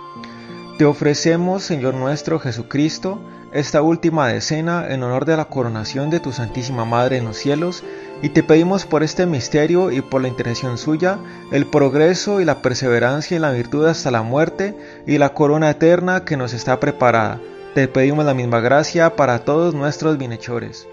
Te 0.77 0.83
ofrecemos, 0.83 1.63
Señor 1.63 1.93
nuestro 1.93 2.37
Jesucristo, 2.37 3.21
esta 3.53 3.81
última 3.81 4.27
decena 4.27 4.85
en 4.89 5.03
honor 5.03 5.23
de 5.23 5.37
la 5.37 5.45
coronación 5.45 6.09
de 6.09 6.19
tu 6.19 6.33
Santísima 6.33 6.83
Madre 6.83 7.15
en 7.15 7.23
los 7.23 7.37
cielos, 7.37 7.81
y 8.21 8.27
te 8.27 8.43
pedimos 8.43 8.85
por 8.85 9.01
este 9.01 9.25
misterio 9.25 9.89
y 9.89 10.01
por 10.01 10.21
la 10.21 10.27
intercesión 10.27 10.77
suya, 10.77 11.17
el 11.53 11.65
progreso 11.65 12.41
y 12.41 12.45
la 12.45 12.61
perseverancia 12.61 13.35
en 13.35 13.43
la 13.43 13.51
virtud 13.51 13.85
hasta 13.85 14.11
la 14.11 14.21
muerte 14.21 14.75
y 15.07 15.17
la 15.17 15.33
corona 15.33 15.69
eterna 15.69 16.25
que 16.25 16.35
nos 16.35 16.51
está 16.51 16.77
preparada. 16.81 17.39
Te 17.73 17.87
pedimos 17.87 18.25
la 18.25 18.33
misma 18.33 18.59
gracia 18.59 19.15
para 19.15 19.45
todos 19.45 19.73
nuestros 19.73 20.17
bienhechores. 20.17 20.89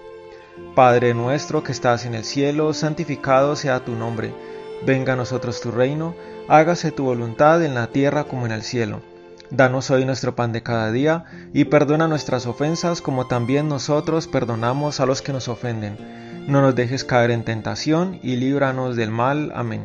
Padre 0.75 1.13
nuestro 1.13 1.61
que 1.61 1.73
estás 1.73 2.05
en 2.05 2.15
el 2.15 2.23
cielo, 2.23 2.73
santificado 2.73 3.57
sea 3.57 3.83
tu 3.83 3.95
nombre. 3.95 4.33
Venga 4.85 5.11
a 5.11 5.17
nosotros 5.17 5.59
tu 5.59 5.71
reino, 5.71 6.15
hágase 6.47 6.91
tu 6.93 7.03
voluntad 7.03 7.61
en 7.65 7.73
la 7.73 7.87
tierra 7.87 8.23
como 8.23 8.45
en 8.45 8.53
el 8.53 8.63
cielo. 8.63 9.01
Danos 9.49 9.91
hoy 9.91 10.05
nuestro 10.05 10.35
pan 10.35 10.51
de 10.51 10.63
cada 10.63 10.91
día, 10.91 11.25
y 11.53 11.65
perdona 11.65 12.07
nuestras 12.07 12.45
ofensas 12.45 13.01
como 13.01 13.27
también 13.27 13.67
nosotros 13.67 14.27
perdonamos 14.27 14.99
a 14.99 15.05
los 15.05 15.21
que 15.21 15.33
nos 15.33 15.47
ofenden. 15.47 15.97
No 16.47 16.61
nos 16.61 16.75
dejes 16.75 17.03
caer 17.03 17.31
en 17.31 17.43
tentación, 17.43 18.19
y 18.23 18.35
líbranos 18.35 18.95
del 18.95 19.11
mal. 19.11 19.51
Amén. 19.55 19.83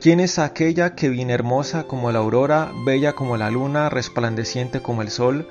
¿Quién 0.00 0.18
es 0.18 0.38
aquella 0.38 0.94
que 0.94 1.10
viene 1.10 1.34
hermosa 1.34 1.82
como 1.82 2.10
la 2.10 2.20
aurora, 2.20 2.72
bella 2.86 3.12
como 3.12 3.36
la 3.36 3.50
luna, 3.50 3.90
resplandeciente 3.90 4.80
como 4.80 5.02
el 5.02 5.10
sol? 5.10 5.46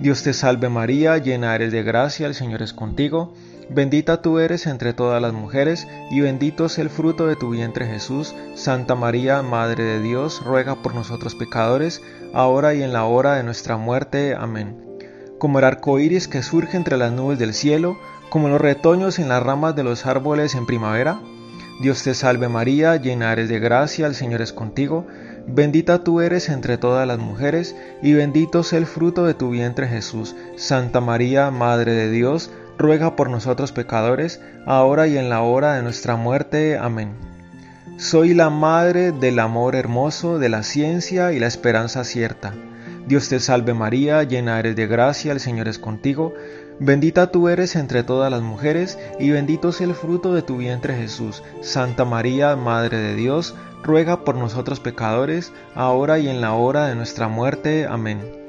Dios 0.00 0.24
te 0.24 0.32
salve 0.32 0.68
María, 0.68 1.18
llena 1.18 1.54
eres 1.54 1.70
de 1.70 1.84
gracia, 1.84 2.26
el 2.26 2.34
Señor 2.34 2.62
es 2.62 2.72
contigo. 2.72 3.32
Bendita 3.70 4.20
tú 4.20 4.38
eres 4.38 4.66
entre 4.66 4.92
todas 4.92 5.22
las 5.22 5.32
mujeres, 5.32 5.88
y 6.10 6.20
bendito 6.20 6.66
es 6.66 6.78
el 6.78 6.90
fruto 6.90 7.26
de 7.26 7.36
tu 7.36 7.50
vientre 7.50 7.86
Jesús. 7.86 8.34
Santa 8.54 8.94
María, 8.94 9.42
Madre 9.42 9.84
de 9.84 10.00
Dios, 10.00 10.42
ruega 10.44 10.76
por 10.76 10.94
nosotros 10.94 11.34
pecadores, 11.34 12.02
ahora 12.32 12.74
y 12.74 12.82
en 12.82 12.92
la 12.92 13.04
hora 13.04 13.34
de 13.34 13.42
nuestra 13.42 13.76
muerte. 13.76 14.34
Amén. 14.34 14.84
Como 15.38 15.58
el 15.58 15.64
arco 15.64 15.98
iris 15.98 16.28
que 16.28 16.42
surge 16.42 16.76
entre 16.76 16.96
las 16.96 17.12
nubes 17.12 17.38
del 17.38 17.54
cielo, 17.54 17.98
como 18.28 18.48
los 18.48 18.60
retoños 18.60 19.18
en 19.18 19.28
las 19.28 19.42
ramas 19.42 19.74
de 19.76 19.84
los 19.84 20.06
árboles 20.06 20.54
en 20.54 20.66
primavera. 20.66 21.20
Dios 21.80 22.02
te 22.02 22.14
salve 22.14 22.48
María, 22.48 22.96
llena 22.96 23.32
eres 23.32 23.48
de 23.48 23.58
gracia, 23.58 24.06
el 24.06 24.14
Señor 24.14 24.42
es 24.42 24.52
contigo. 24.52 25.06
Bendita 25.46 26.04
tú 26.04 26.20
eres 26.20 26.48
entre 26.48 26.78
todas 26.78 27.06
las 27.06 27.18
mujeres, 27.18 27.76
y 28.02 28.12
bendito 28.12 28.60
es 28.60 28.72
el 28.72 28.86
fruto 28.86 29.24
de 29.24 29.34
tu 29.34 29.50
vientre 29.50 29.88
Jesús. 29.88 30.36
Santa 30.56 31.00
María, 31.00 31.50
Madre 31.50 31.92
de 31.92 32.10
Dios, 32.10 32.50
ruega 32.78 33.16
por 33.16 33.30
nosotros 33.30 33.72
pecadores, 33.72 34.40
ahora 34.66 35.06
y 35.06 35.18
en 35.18 35.30
la 35.30 35.42
hora 35.42 35.74
de 35.74 35.82
nuestra 35.82 36.16
muerte. 36.16 36.78
Amén. 36.78 37.12
Soy 37.96 38.34
la 38.34 38.50
madre 38.50 39.12
del 39.12 39.38
amor 39.38 39.76
hermoso, 39.76 40.38
de 40.38 40.48
la 40.48 40.62
ciencia 40.62 41.32
y 41.32 41.38
la 41.38 41.46
esperanza 41.46 42.04
cierta. 42.04 42.52
Dios 43.06 43.28
te 43.28 43.38
salve 43.38 43.74
María, 43.74 44.22
llena 44.22 44.58
eres 44.58 44.76
de 44.76 44.86
gracia, 44.86 45.32
el 45.32 45.40
Señor 45.40 45.68
es 45.68 45.78
contigo, 45.78 46.32
bendita 46.80 47.30
tú 47.30 47.48
eres 47.48 47.76
entre 47.76 48.02
todas 48.02 48.30
las 48.30 48.42
mujeres, 48.42 48.98
y 49.20 49.30
bendito 49.30 49.68
es 49.68 49.80
el 49.80 49.94
fruto 49.94 50.34
de 50.34 50.42
tu 50.42 50.56
vientre 50.56 50.96
Jesús. 50.96 51.42
Santa 51.60 52.04
María, 52.04 52.56
Madre 52.56 52.98
de 52.98 53.14
Dios, 53.14 53.54
ruega 53.82 54.24
por 54.24 54.36
nosotros 54.36 54.80
pecadores, 54.80 55.52
ahora 55.74 56.18
y 56.18 56.28
en 56.28 56.40
la 56.40 56.54
hora 56.54 56.86
de 56.86 56.94
nuestra 56.94 57.28
muerte. 57.28 57.86
Amén. 57.86 58.43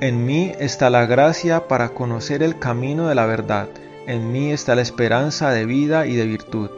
En 0.00 0.24
mí 0.26 0.52
está 0.60 0.90
la 0.90 1.06
gracia 1.06 1.66
para 1.66 1.88
conocer 1.88 2.44
el 2.44 2.60
camino 2.60 3.08
de 3.08 3.16
la 3.16 3.26
verdad, 3.26 3.66
en 4.06 4.30
mí 4.30 4.52
está 4.52 4.76
la 4.76 4.82
esperanza 4.82 5.50
de 5.50 5.66
vida 5.66 6.06
y 6.06 6.14
de 6.14 6.24
virtud. 6.24 6.70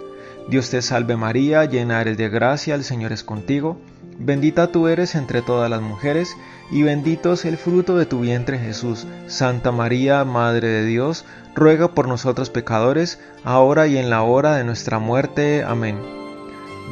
Dios 0.48 0.70
te 0.70 0.80
salve 0.80 1.18
María, 1.18 1.66
llena 1.66 2.00
eres 2.00 2.16
de 2.16 2.30
gracia, 2.30 2.74
el 2.74 2.82
Señor 2.82 3.12
es 3.12 3.22
contigo. 3.22 3.76
Bendita 4.18 4.68
tú 4.68 4.88
eres 4.88 5.14
entre 5.14 5.42
todas 5.42 5.68
las 5.68 5.82
mujeres, 5.82 6.34
y 6.70 6.82
bendito 6.82 7.34
es 7.34 7.44
el 7.44 7.58
fruto 7.58 7.98
de 7.98 8.06
tu 8.06 8.20
vientre 8.20 8.58
Jesús. 8.58 9.06
Santa 9.26 9.70
María, 9.70 10.24
Madre 10.24 10.68
de 10.68 10.86
Dios, 10.86 11.26
ruega 11.54 11.88
por 11.88 12.08
nosotros 12.08 12.48
pecadores, 12.48 13.20
ahora 13.44 13.86
y 13.86 13.98
en 13.98 14.08
la 14.08 14.22
hora 14.22 14.56
de 14.56 14.64
nuestra 14.64 14.98
muerte. 14.98 15.62
Amén. 15.62 15.98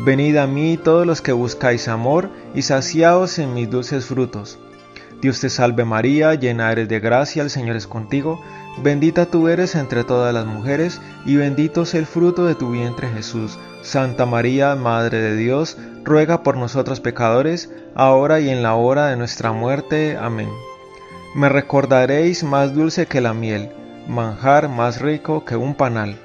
Venid 0.05 0.37
a 0.37 0.47
mí 0.47 0.77
todos 0.77 1.07
los 1.07 1.23
que 1.23 1.33
buscáis 1.33 1.89
amor, 1.89 2.29
y 2.55 2.61
saciaos 2.61 3.39
en 3.39 3.55
mis 3.55 3.71
dulces 3.71 4.05
frutos. 4.05 4.59
Dios 5.21 5.41
te 5.41 5.51
salve 5.51 5.85
María, 5.85 6.35
llena 6.35 6.71
eres 6.71 6.89
de 6.89 7.01
gracia, 7.01 7.43
el 7.43 7.51
Señor 7.51 7.75
es 7.75 7.89
contigo, 7.89 8.41
bendita 8.83 9.27
tú 9.27 9.49
eres 9.49 9.75
entre 9.75 10.05
todas 10.05 10.33
las 10.33 10.47
mujeres, 10.47 11.01
y 11.27 11.35
bendito 11.35 11.83
es 11.83 11.95
el 11.95 12.07
fruto 12.07 12.47
de 12.47 12.55
tu 12.55 12.71
vientre 12.71 13.09
Jesús. 13.09 13.59
Santa 13.83 14.27
María, 14.27 14.77
Madre 14.77 15.19
de 15.21 15.37
Dios, 15.37 15.77
ruega 16.05 16.45
por 16.45 16.57
nosotros 16.57 17.01
pecadores, 17.01 17.69
ahora 17.97 18.39
y 18.39 18.49
en 18.49 18.63
la 18.63 18.77
hora 18.77 19.09
de 19.09 19.17
nuestra 19.17 19.51
muerte. 19.51 20.17
Amén. 20.17 20.51
Me 21.35 21.49
recordaréis 21.49 22.45
más 22.45 22.73
dulce 22.73 23.07
que 23.07 23.21
la 23.21 23.35
miel, 23.35 23.71
manjar 24.07 24.69
más 24.69 25.01
rico 25.01 25.45
que 25.45 25.57
un 25.57 25.75
panal. 25.75 26.17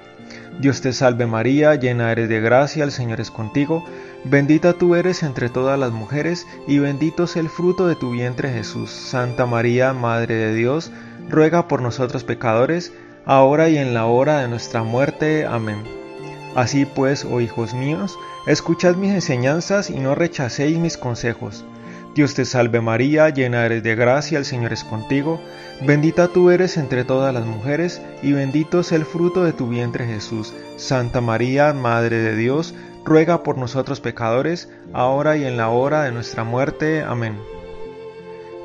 Dios 0.60 0.82
te 0.82 0.94
salve 0.94 1.26
María, 1.26 1.74
llena 1.76 2.12
eres 2.12 2.30
de 2.30 2.40
gracia, 2.40 2.84
el 2.84 2.92
Señor 2.92 3.20
es 3.20 3.32
contigo, 3.32 3.84
bendita 4.26 4.74
tú 4.74 4.96
eres 4.96 5.24
entre 5.24 5.50
todas 5.50 5.80
las 5.80 5.92
mujeres, 5.92 6.48
y 6.68 6.80
bendito 6.80 7.24
es 7.24 7.36
el 7.36 7.50
fruto 7.50 7.88
de 7.88 7.96
tu 7.96 8.12
vientre 8.12 8.52
Jesús. 8.52 8.90
Santa 8.90 9.46
María, 9.46 9.94
Madre 9.94 10.36
de 10.36 10.54
Dios, 10.54 10.92
ruega 11.30 11.68
por 11.68 11.82
nosotros 11.82 12.24
pecadores, 12.24 12.94
ahora 13.26 13.70
y 13.70 13.78
en 13.78 13.94
la 13.94 14.06
hora 14.06 14.40
de 14.40 14.48
nuestra 14.48 14.84
muerte. 14.84 15.46
Amén. 15.46 15.84
Así 16.56 16.86
pues, 16.86 17.26
oh 17.26 17.42
hijos 17.42 17.74
míos, 17.74 18.18
escuchad 18.46 18.96
mis 18.96 19.12
enseñanzas 19.12 19.90
y 19.90 20.00
no 20.00 20.14
rechacéis 20.14 20.78
mis 20.78 20.98
consejos. 20.98 21.66
Dios 22.16 22.36
te 22.36 22.46
salve 22.46 22.80
María, 22.80 23.30
llena 23.30 23.66
eres 23.66 23.82
de 23.82 23.96
gracia, 23.96 24.38
el 24.38 24.46
Señor 24.46 24.72
es 24.72 24.84
contigo, 24.84 25.42
bendita 25.82 26.28
tú 26.28 26.52
eres 26.52 26.78
entre 26.78 27.06
todas 27.06 27.34
las 27.34 27.48
mujeres, 27.48 28.04
y 28.22 28.34
bendito 28.34 28.82
es 28.82 28.92
el 28.92 29.04
fruto 29.04 29.44
de 29.44 29.52
tu 29.52 29.68
vientre 29.68 30.06
Jesús. 30.06 30.54
Santa 30.78 31.22
María, 31.22 31.74
Madre 31.74 32.18
de 32.18 32.36
Dios, 32.36 32.76
ruega 33.06 33.44
por 33.44 33.58
nosotros 33.58 34.00
pecadores, 34.00 34.70
ahora 34.94 35.38
y 35.38 35.44
en 35.44 35.58
la 35.58 35.70
hora 35.70 36.04
de 36.04 36.12
nuestra 36.12 36.44
muerte. 36.44 37.04
Amén. 37.04 37.38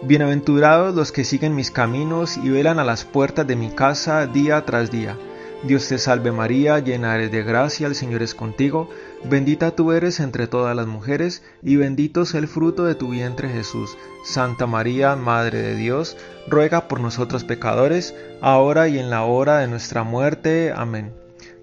Bienaventurados 0.03 0.95
los 0.95 1.11
que 1.11 1.25
siguen 1.25 1.57
mis 1.57 1.71
caminos 1.71 2.37
y 2.37 2.51
velan 2.51 2.79
a 2.79 2.85
las 2.85 3.05
puertas 3.05 3.47
de 3.47 3.57
mi 3.57 3.71
casa 3.71 4.27
día 4.27 4.65
tras 4.65 4.91
día. 4.91 5.17
Dios 5.65 5.89
te 5.89 5.99
salve 5.99 6.31
María, 6.31 6.79
llena 6.79 7.17
eres 7.17 7.33
de 7.33 7.43
gracia, 7.43 7.89
el 7.89 7.97
Señor 7.97 8.23
es 8.23 8.33
contigo, 8.33 8.89
bendita 9.25 9.73
tú 9.73 9.91
eres 9.91 10.21
entre 10.21 10.47
todas 10.47 10.77
las 10.77 10.87
mujeres, 10.87 11.43
y 11.65 11.75
bendito 11.75 12.23
es 12.23 12.35
el 12.35 12.47
fruto 12.47 12.85
de 12.85 12.95
tu 12.95 13.09
vientre 13.09 13.49
Jesús. 13.49 13.99
Santa 14.25 14.69
María, 14.69 15.17
Madre 15.17 15.61
de 15.61 15.75
Dios, 15.75 16.17
ruega 16.47 16.87
por 16.87 17.01
nosotros 17.01 17.43
pecadores, 17.43 18.15
ahora 18.41 18.87
y 18.87 19.01
en 19.01 19.11
la 19.11 19.25
hora 19.25 19.59
de 19.59 19.67
nuestra 19.67 20.05
muerte. 20.05 20.73
Amén. 20.73 21.13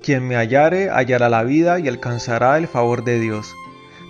Quien 0.06 0.28
me 0.28 0.36
hallare, 0.36 0.92
hallará 0.92 1.30
la 1.30 1.42
vida 1.42 1.80
y 1.80 1.88
alcanzará 1.88 2.60
el 2.60 2.68
favor 2.68 3.04
de 3.04 3.20
Dios. 3.20 3.56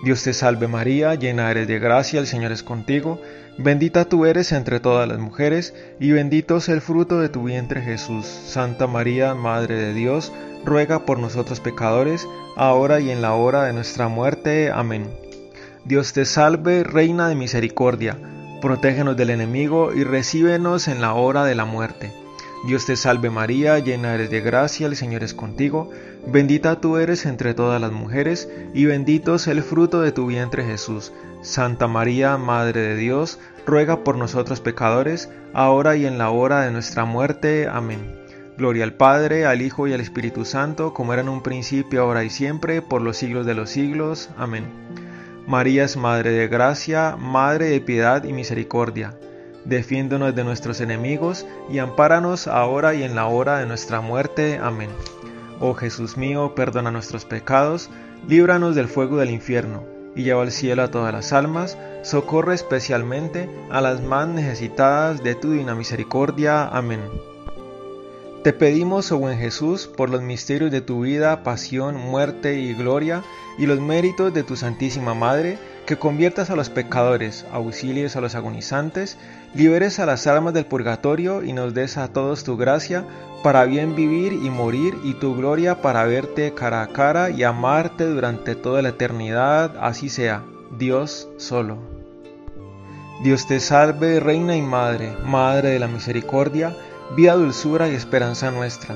Dios 0.04 0.24
te 0.24 0.34
salve 0.34 0.68
María, 0.68 1.16
llena 1.16 1.50
eres 1.50 1.70
de 1.70 1.80
gracia, 1.80 2.20
el 2.20 2.28
Señor 2.28 2.52
es 2.52 2.64
contigo, 2.64 3.22
Bendita 3.58 4.04
tú 4.04 4.26
eres 4.26 4.52
entre 4.52 4.82
todas 4.82 5.08
las 5.08 5.20
mujeres, 5.20 5.74
y 5.98 6.12
bendito 6.12 6.58
es 6.58 6.68
el 6.68 6.82
fruto 6.82 7.22
de 7.22 7.30
tu 7.30 7.44
vientre 7.44 7.82
Jesús. 7.82 8.26
Santa 8.26 8.88
María, 8.88 9.36
Madre 9.36 9.76
de 9.76 9.94
Dios, 9.94 10.34
ruega 10.66 11.06
por 11.06 11.18
nosotros 11.18 11.62
pecadores, 11.62 12.28
ahora 12.58 13.00
y 13.00 13.10
en 13.10 13.22
la 13.22 13.34
hora 13.34 13.64
de 13.64 13.72
nuestra 13.72 14.10
muerte. 14.10 14.72
Amén. 14.72 15.10
Dios 15.86 16.12
te 16.12 16.26
salve, 16.26 16.84
Reina 16.84 17.30
de 17.30 17.36
misericordia, 17.36 18.18
protégenos 18.62 19.16
del 19.16 19.30
enemigo 19.30 19.94
y 19.94 20.04
recíbenos 20.04 20.90
en 20.90 21.00
la 21.00 21.14
hora 21.14 21.46
de 21.46 21.56
la 21.56 21.64
muerte. 21.64 22.25
Dios 22.66 22.88
te 22.88 22.96
salve 22.96 23.30
María, 23.30 23.78
llena 23.78 24.16
eres 24.16 24.32
de 24.32 24.42
gracia, 24.42 24.88
el 24.88 24.96
Señor 24.96 25.24
es 25.24 25.36
contigo, 25.36 25.92
bendita 26.26 26.82
tú 26.82 26.98
eres 26.98 27.28
entre 27.28 27.54
todas 27.54 27.80
las 27.80 27.92
mujeres, 27.92 28.50
y 28.74 28.86
bendito 28.86 29.36
es 29.36 29.46
el 29.46 29.62
fruto 29.62 30.02
de 30.02 30.12
tu 30.12 30.26
vientre 30.26 30.66
Jesús. 30.66 31.14
Santa 31.44 31.88
María, 31.88 32.38
Madre 32.38 32.82
de 32.82 32.96
Dios, 32.96 33.38
ruega 33.68 34.04
por 34.04 34.18
nosotros 34.18 34.62
pecadores, 34.62 35.30
ahora 35.54 35.96
y 35.96 36.08
en 36.08 36.18
la 36.18 36.32
hora 36.32 36.62
de 36.62 36.72
nuestra 36.72 37.06
muerte. 37.06 37.68
Amén. 37.72 38.00
Gloria 38.58 38.84
al 38.84 38.94
Padre, 38.94 39.46
al 39.46 39.62
Hijo 39.62 39.88
y 39.88 39.94
al 39.94 40.02
Espíritu 40.02 40.44
Santo, 40.44 40.92
como 40.92 41.14
era 41.14 41.22
en 41.22 41.30
un 41.30 41.44
principio, 41.44 42.02
ahora 42.02 42.24
y 42.24 42.32
siempre, 42.32 42.82
por 42.82 43.04
los 43.04 43.16
siglos 43.16 43.46
de 43.46 43.54
los 43.54 43.70
siglos. 43.70 44.32
Amén. 44.38 44.66
María 45.46 45.84
es 45.84 45.98
Madre 45.98 46.32
de 46.32 46.48
Gracia, 46.48 47.16
Madre 47.16 47.70
de 47.70 47.80
Piedad 47.80 48.24
y 48.24 48.34
Misericordia 48.34 49.14
defiéndonos 49.66 50.36
de 50.36 50.44
nuestros 50.44 50.80
enemigos 50.82 51.46
y 51.70 51.80
ampáranos 51.80 52.48
ahora 52.48 52.94
y 52.94 53.04
en 53.04 53.16
la 53.16 53.28
hora 53.28 53.58
de 53.58 53.66
nuestra 53.66 54.02
muerte. 54.02 54.60
Amén. 54.62 54.90
Oh 55.60 55.74
Jesús 55.74 56.18
mío, 56.18 56.54
perdona 56.56 56.92
nuestros 56.92 57.26
pecados, 57.26 57.90
líbranos 58.28 58.76
del 58.76 58.88
fuego 58.88 59.18
del 59.18 59.32
infierno, 59.32 59.84
y 60.16 60.24
lleva 60.24 60.44
al 60.44 60.52
cielo 60.52 60.84
a 60.84 60.92
todas 60.92 61.14
las 61.14 61.34
almas, 61.34 61.78
socorre 62.04 62.56
especialmente 62.56 63.50
a 63.72 63.82
las 63.82 64.02
más 64.02 64.28
necesitadas 64.28 65.24
de 65.24 65.36
tu 65.36 65.52
divina 65.52 65.76
misericordia. 65.76 66.68
Amén. 66.68 67.02
Te 68.44 68.54
pedimos, 68.54 69.12
oh 69.12 69.18
buen 69.18 69.40
Jesús, 69.40 69.88
por 69.88 70.10
los 70.10 70.22
misterios 70.22 70.72
de 70.72 70.82
tu 70.82 71.02
vida, 71.02 71.42
pasión, 71.42 71.96
muerte 71.96 72.60
y 72.60 72.76
gloria, 72.76 73.24
y 73.58 73.66
los 73.66 73.80
méritos 73.80 74.34
de 74.34 74.44
tu 74.44 74.56
Santísima 74.56 75.16
Madre, 75.16 75.58
que 75.86 75.98
conviertas 75.98 76.50
a 76.50 76.56
los 76.56 76.70
pecadores, 76.70 77.46
auxilies 77.52 78.16
a 78.16 78.22
los 78.22 78.36
agonizantes, 78.36 79.18
liberes 79.54 80.00
a 80.00 80.06
las 80.06 80.28
almas 80.28 80.54
del 80.54 80.66
purgatorio 80.66 81.44
y 81.44 81.54
nos 81.54 81.74
des 81.74 81.98
a 81.98 82.08
todos 82.08 82.44
tu 82.44 82.58
gracia 82.58 83.06
para 83.44 83.66
bien 83.66 83.96
vivir 83.96 84.34
y 84.34 84.50
morir 84.50 84.96
y 85.04 85.14
tu 85.14 85.36
gloria 85.36 85.82
para 85.82 86.06
verte 86.06 86.54
cara 86.54 86.82
a 86.82 86.88
cara 86.88 87.30
y 87.30 87.44
amarte 87.44 88.06
durante 88.06 88.56
toda 88.56 88.82
la 88.82 88.90
eternidad, 88.90 89.76
así 89.80 90.10
sea, 90.10 90.44
Dios 90.78 91.30
solo. 91.38 91.78
Dios 93.24 93.48
te 93.48 93.60
salve, 93.60 94.20
Reina 94.20 94.56
y 94.56 94.62
Madre, 94.62 95.16
Madre 95.24 95.70
de 95.70 95.80
la 95.80 95.88
Misericordia, 95.88 96.76
vida, 97.16 97.36
dulzura 97.36 97.88
y 97.88 97.96
esperanza 97.96 98.52
nuestra. 98.52 98.96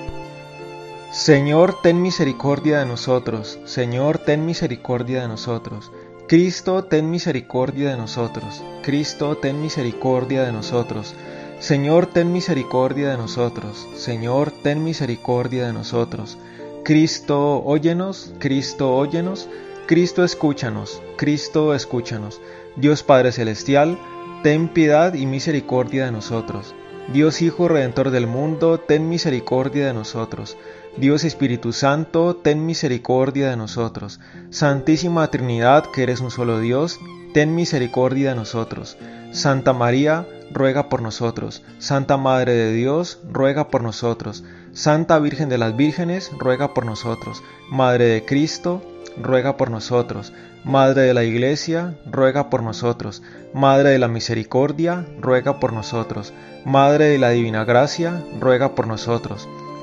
Señor, 1.11 1.81
ten 1.81 2.01
misericordia 2.01 2.79
de 2.79 2.85
nosotros. 2.85 3.59
Señor, 3.65 4.19
ten 4.19 4.45
misericordia 4.45 5.23
de 5.23 5.27
nosotros. 5.27 5.91
Cristo, 6.25 6.85
ten 6.85 7.11
misericordia 7.11 7.91
de 7.91 7.97
nosotros. 7.97 8.63
Cristo, 8.81 9.35
ten 9.35 9.61
misericordia 9.61 10.43
de 10.43 10.53
nosotros. 10.53 11.13
Señor, 11.59 12.05
ten 12.05 12.31
misericordia 12.31 13.09
de 13.09 13.17
nosotros. 13.17 13.89
Señor, 13.93 14.53
ten 14.63 14.85
misericordia 14.85 15.67
de 15.67 15.73
nosotros. 15.73 16.37
Cristo, 16.85 17.61
óyenos. 17.61 18.31
Cristo, 18.39 18.95
óyenos. 18.95 19.49
Cristo, 19.87 20.23
escúchanos. 20.23 21.01
Cristo, 21.17 21.75
escúchanos. 21.75 22.39
Dios 22.77 23.03
Padre 23.03 23.33
Celestial, 23.33 23.99
ten 24.43 24.69
piedad 24.69 25.13
y 25.13 25.25
misericordia 25.25 26.05
de 26.05 26.13
nosotros. 26.13 26.73
Dios 27.11 27.41
Hijo 27.41 27.67
Redentor 27.67 28.11
del 28.11 28.27
mundo, 28.27 28.79
ten 28.79 29.09
misericordia 29.09 29.87
de 29.87 29.93
nosotros. 29.93 30.57
Dios 30.97 31.23
Espíritu 31.23 31.71
Santo, 31.71 32.35
ten 32.35 32.65
misericordia 32.65 33.49
de 33.49 33.55
nosotros. 33.55 34.19
Santísima 34.49 35.27
Trinidad, 35.31 35.85
que 35.85 36.03
eres 36.03 36.19
un 36.19 36.31
solo 36.31 36.59
Dios, 36.59 36.99
ten 37.33 37.55
misericordia 37.55 38.31
de 38.31 38.35
nosotros. 38.35 38.97
Santa 39.31 39.71
María, 39.71 40.27
ruega 40.51 40.89
por 40.89 41.01
nosotros. 41.01 41.63
Santa 41.79 42.17
Madre 42.17 42.53
de 42.53 42.73
Dios, 42.73 43.19
ruega 43.31 43.69
por 43.69 43.81
nosotros. 43.83 44.43
Santa 44.73 45.17
Virgen 45.19 45.47
de 45.47 45.57
las 45.57 45.77
Vírgenes, 45.77 46.29
ruega 46.37 46.73
por 46.73 46.85
nosotros. 46.85 47.41
Madre 47.69 48.05
de 48.05 48.25
Cristo, 48.25 48.81
ruega 49.21 49.55
por 49.55 49.71
nosotros. 49.71 50.33
Madre 50.65 51.03
de 51.03 51.13
la 51.13 51.23
Iglesia, 51.23 51.95
ruega 52.05 52.49
por 52.49 52.63
nosotros. 52.63 53.23
Madre 53.53 53.91
de 53.91 53.99
la 53.99 54.09
Misericordia, 54.09 55.07
ruega 55.19 55.59
por 55.59 55.71
nosotros. 55.71 56.33
Madre 56.65 57.05
de 57.05 57.17
la 57.17 57.29
Divina 57.29 57.63
Gracia, 57.63 58.23
ruega 58.39 58.75
por 58.75 58.87
nosotros. 58.87 59.47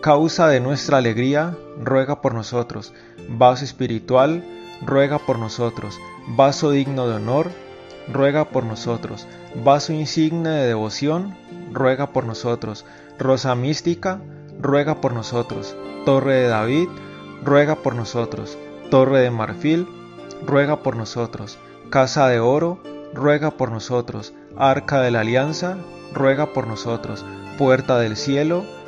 Causa 0.00 0.46
de 0.46 0.60
nuestra 0.60 0.98
alegría, 0.98 1.56
ruega 1.82 2.20
por 2.20 2.32
nosotros. 2.32 2.92
Vaso 3.28 3.64
espiritual, 3.64 4.44
ruega 4.80 5.18
por 5.18 5.40
nosotros. 5.40 5.98
Vaso 6.28 6.70
digno 6.70 7.08
de 7.08 7.16
honor, 7.16 7.50
ruega 8.06 8.44
por 8.44 8.62
nosotros. 8.62 9.26
Vaso 9.56 9.92
insigne 9.92 10.50
de 10.50 10.68
devoción, 10.68 11.36
ruega 11.72 12.12
por 12.12 12.26
nosotros. 12.26 12.84
Rosa 13.18 13.56
mística, 13.56 14.20
ruega 14.60 15.00
por 15.00 15.14
nosotros. 15.14 15.74
Torre 16.04 16.34
de 16.42 16.48
David, 16.48 16.88
ruega 17.44 17.74
por 17.74 17.96
nosotros. 17.96 18.56
Torre 18.92 19.20
de 19.20 19.32
marfil, 19.32 19.88
ruega 20.46 20.80
por 20.80 20.94
nosotros. 20.94 21.58
Casa 21.90 22.28
de 22.28 22.38
oro, 22.38 22.78
ruega 23.14 23.50
por 23.50 23.72
nosotros. 23.72 24.32
Arca 24.56 25.00
de 25.00 25.10
la 25.10 25.20
alianza, 25.20 25.76
ruega 26.14 26.52
por 26.52 26.68
nosotros. 26.68 27.24
Puerta 27.58 27.98
del 27.98 28.16
cielo, 28.16 28.64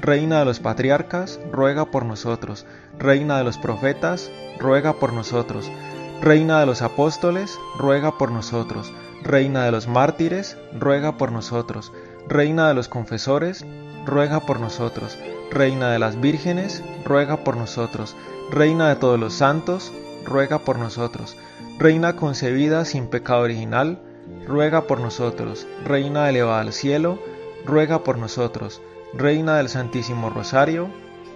Reina 0.00 0.38
de 0.38 0.44
los 0.46 0.60
patriarcas, 0.60 1.38
ruega 1.52 1.90
por 1.90 2.06
nosotros. 2.06 2.64
Reina 2.98 3.36
de 3.36 3.44
los 3.44 3.58
profetas, 3.58 4.30
ruega 4.58 4.94
por 4.94 5.12
nosotros. 5.12 5.70
Reina 6.22 6.60
de 6.60 6.66
los 6.66 6.80
apóstoles, 6.80 7.58
ruega 7.78 8.16
por 8.16 8.30
nosotros. 8.30 8.92
Reina 9.22 9.64
de 9.64 9.72
los 9.72 9.88
mártires, 9.88 10.56
ruega 10.78 11.18
por 11.18 11.32
nosotros. 11.32 11.92
Reina 12.28 12.68
de 12.68 12.74
los 12.74 12.88
confesores, 12.88 13.66
ruega 14.06 14.40
por 14.40 14.58
nosotros. 14.58 15.18
Reina 15.50 15.92
de 15.92 15.98
las 15.98 16.18
vírgenes, 16.18 16.82
ruega 17.04 17.44
por 17.44 17.58
nosotros. 17.58 18.16
Reina 18.50 18.88
de 18.88 18.96
todos 18.96 19.20
los 19.20 19.34
santos, 19.34 19.92
ruega 20.24 20.60
por 20.60 20.78
nosotros. 20.78 21.36
Reina 21.78 22.16
concebida 22.16 22.86
sin 22.86 23.08
pecado 23.08 23.42
original, 23.42 24.00
ruega 24.46 24.86
por 24.86 25.00
nosotros. 25.00 25.66
Reina 25.84 26.30
elevada 26.30 26.62
al 26.62 26.72
cielo, 26.72 27.18
ruega 27.66 28.02
por 28.02 28.16
nosotros. 28.16 28.80
Reina 29.12 29.56
del 29.56 29.68
Santísimo 29.68 30.30
Rosario, 30.30 30.88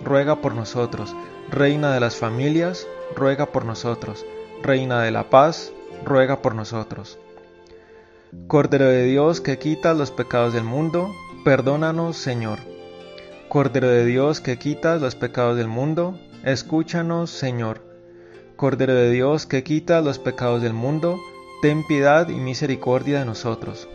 ruega 0.05 0.41
por 0.41 0.55
nosotros. 0.55 1.17
Reina 1.51 1.93
de 1.93 2.01
las 2.01 2.17
familias, 2.17 2.87
ruega 3.17 3.47
por 3.47 3.65
nosotros. 3.65 4.25
Reina 4.63 5.03
de 5.03 5.11
la 5.11 5.29
paz, 5.29 5.73
ruega 6.05 6.41
por 6.41 6.55
nosotros. 6.55 7.19
Cordero 8.47 8.87
de 8.87 9.05
Dios 9.05 9.41
que 9.41 9.59
quitas 9.59 9.97
los 9.97 10.11
pecados 10.11 10.55
del 10.55 10.65
mundo, 10.65 11.13
perdónanos, 11.45 12.17
Señor. 12.17 12.59
Cordero 13.49 13.89
de 13.89 14.05
Dios 14.05 14.41
que 14.41 14.57
quitas 14.57 15.01
los 15.01 15.15
pecados 15.17 15.57
del 15.57 15.69
mundo, 15.69 16.19
escúchanos, 16.45 17.31
Señor. 17.31 17.83
Cordero 18.57 18.95
de 18.95 19.11
Dios 19.11 19.47
que 19.47 19.65
quitas 19.65 20.05
los 20.05 20.19
pecados 20.21 20.63
del 20.63 20.75
mundo, 20.75 21.19
ten 21.61 21.85
piedad 21.87 22.29
y 22.29 22.35
misericordia 22.35 23.19
de 23.19 23.25
nosotros. 23.25 23.89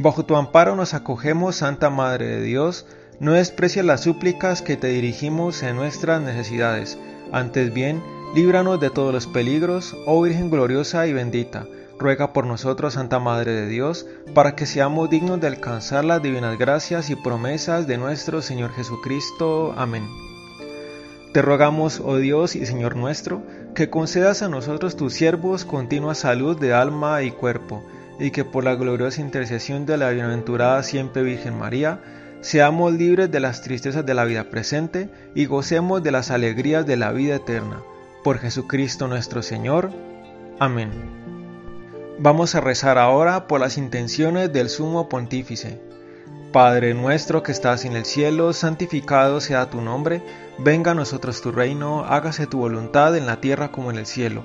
Bajo 0.00 0.24
tu 0.24 0.36
amparo 0.36 0.76
nos 0.76 0.94
acogemos, 0.94 1.56
Santa 1.56 1.90
Madre 1.90 2.26
de 2.26 2.42
Dios, 2.42 2.86
no 3.18 3.32
desprecies 3.32 3.84
las 3.84 4.02
súplicas 4.02 4.62
que 4.62 4.76
te 4.76 4.86
dirigimos 4.86 5.64
en 5.64 5.74
nuestras 5.74 6.22
necesidades, 6.22 6.96
antes 7.32 7.74
bien, 7.74 8.00
líbranos 8.32 8.78
de 8.78 8.90
todos 8.90 9.12
los 9.12 9.26
peligros, 9.26 9.96
oh 10.06 10.22
Virgen 10.22 10.50
gloriosa 10.50 11.08
y 11.08 11.12
bendita. 11.12 11.66
Ruega 11.98 12.32
por 12.32 12.46
nosotros, 12.46 12.94
Santa 12.94 13.18
Madre 13.18 13.50
de 13.50 13.66
Dios, 13.66 14.06
para 14.34 14.54
que 14.54 14.66
seamos 14.66 15.10
dignos 15.10 15.40
de 15.40 15.48
alcanzar 15.48 16.04
las 16.04 16.22
divinas 16.22 16.56
gracias 16.56 17.10
y 17.10 17.16
promesas 17.16 17.88
de 17.88 17.98
nuestro 17.98 18.40
Señor 18.40 18.70
Jesucristo. 18.74 19.74
Amén. 19.76 20.06
Te 21.32 21.42
rogamos, 21.42 22.00
oh 22.04 22.18
Dios 22.18 22.54
y 22.54 22.66
Señor 22.66 22.94
nuestro, 22.94 23.42
que 23.74 23.90
concedas 23.90 24.42
a 24.42 24.48
nosotros 24.48 24.94
tus 24.94 25.12
siervos 25.12 25.64
continua 25.64 26.14
salud 26.14 26.56
de 26.56 26.72
alma 26.72 27.22
y 27.22 27.32
cuerpo 27.32 27.82
y 28.18 28.30
que 28.30 28.44
por 28.44 28.64
la 28.64 28.74
gloriosa 28.74 29.20
intercesión 29.20 29.86
de 29.86 29.96
la 29.96 30.10
bienaventurada 30.10 30.82
siempre 30.82 31.22
Virgen 31.22 31.58
María, 31.58 32.00
seamos 32.40 32.92
libres 32.92 33.30
de 33.30 33.40
las 33.40 33.62
tristezas 33.62 34.04
de 34.04 34.14
la 34.14 34.24
vida 34.24 34.50
presente 34.50 35.10
y 35.34 35.46
gocemos 35.46 36.02
de 36.02 36.10
las 36.10 36.30
alegrías 36.30 36.86
de 36.86 36.96
la 36.96 37.12
vida 37.12 37.36
eterna. 37.36 37.82
Por 38.24 38.38
Jesucristo 38.38 39.08
nuestro 39.08 39.42
Señor. 39.42 39.90
Amén. 40.58 40.90
Vamos 42.18 42.54
a 42.54 42.60
rezar 42.60 42.98
ahora 42.98 43.46
por 43.46 43.60
las 43.60 43.78
intenciones 43.78 44.52
del 44.52 44.68
Sumo 44.68 45.08
Pontífice. 45.08 45.80
Padre 46.52 46.94
nuestro 46.94 47.42
que 47.42 47.52
estás 47.52 47.84
en 47.84 47.94
el 47.94 48.04
cielo, 48.04 48.52
santificado 48.52 49.40
sea 49.40 49.70
tu 49.70 49.80
nombre, 49.80 50.22
venga 50.58 50.92
a 50.92 50.94
nosotros 50.94 51.42
tu 51.42 51.52
reino, 51.52 52.04
hágase 52.04 52.46
tu 52.46 52.58
voluntad 52.58 53.16
en 53.16 53.26
la 53.26 53.40
tierra 53.40 53.70
como 53.70 53.90
en 53.90 53.98
el 53.98 54.06
cielo. 54.06 54.44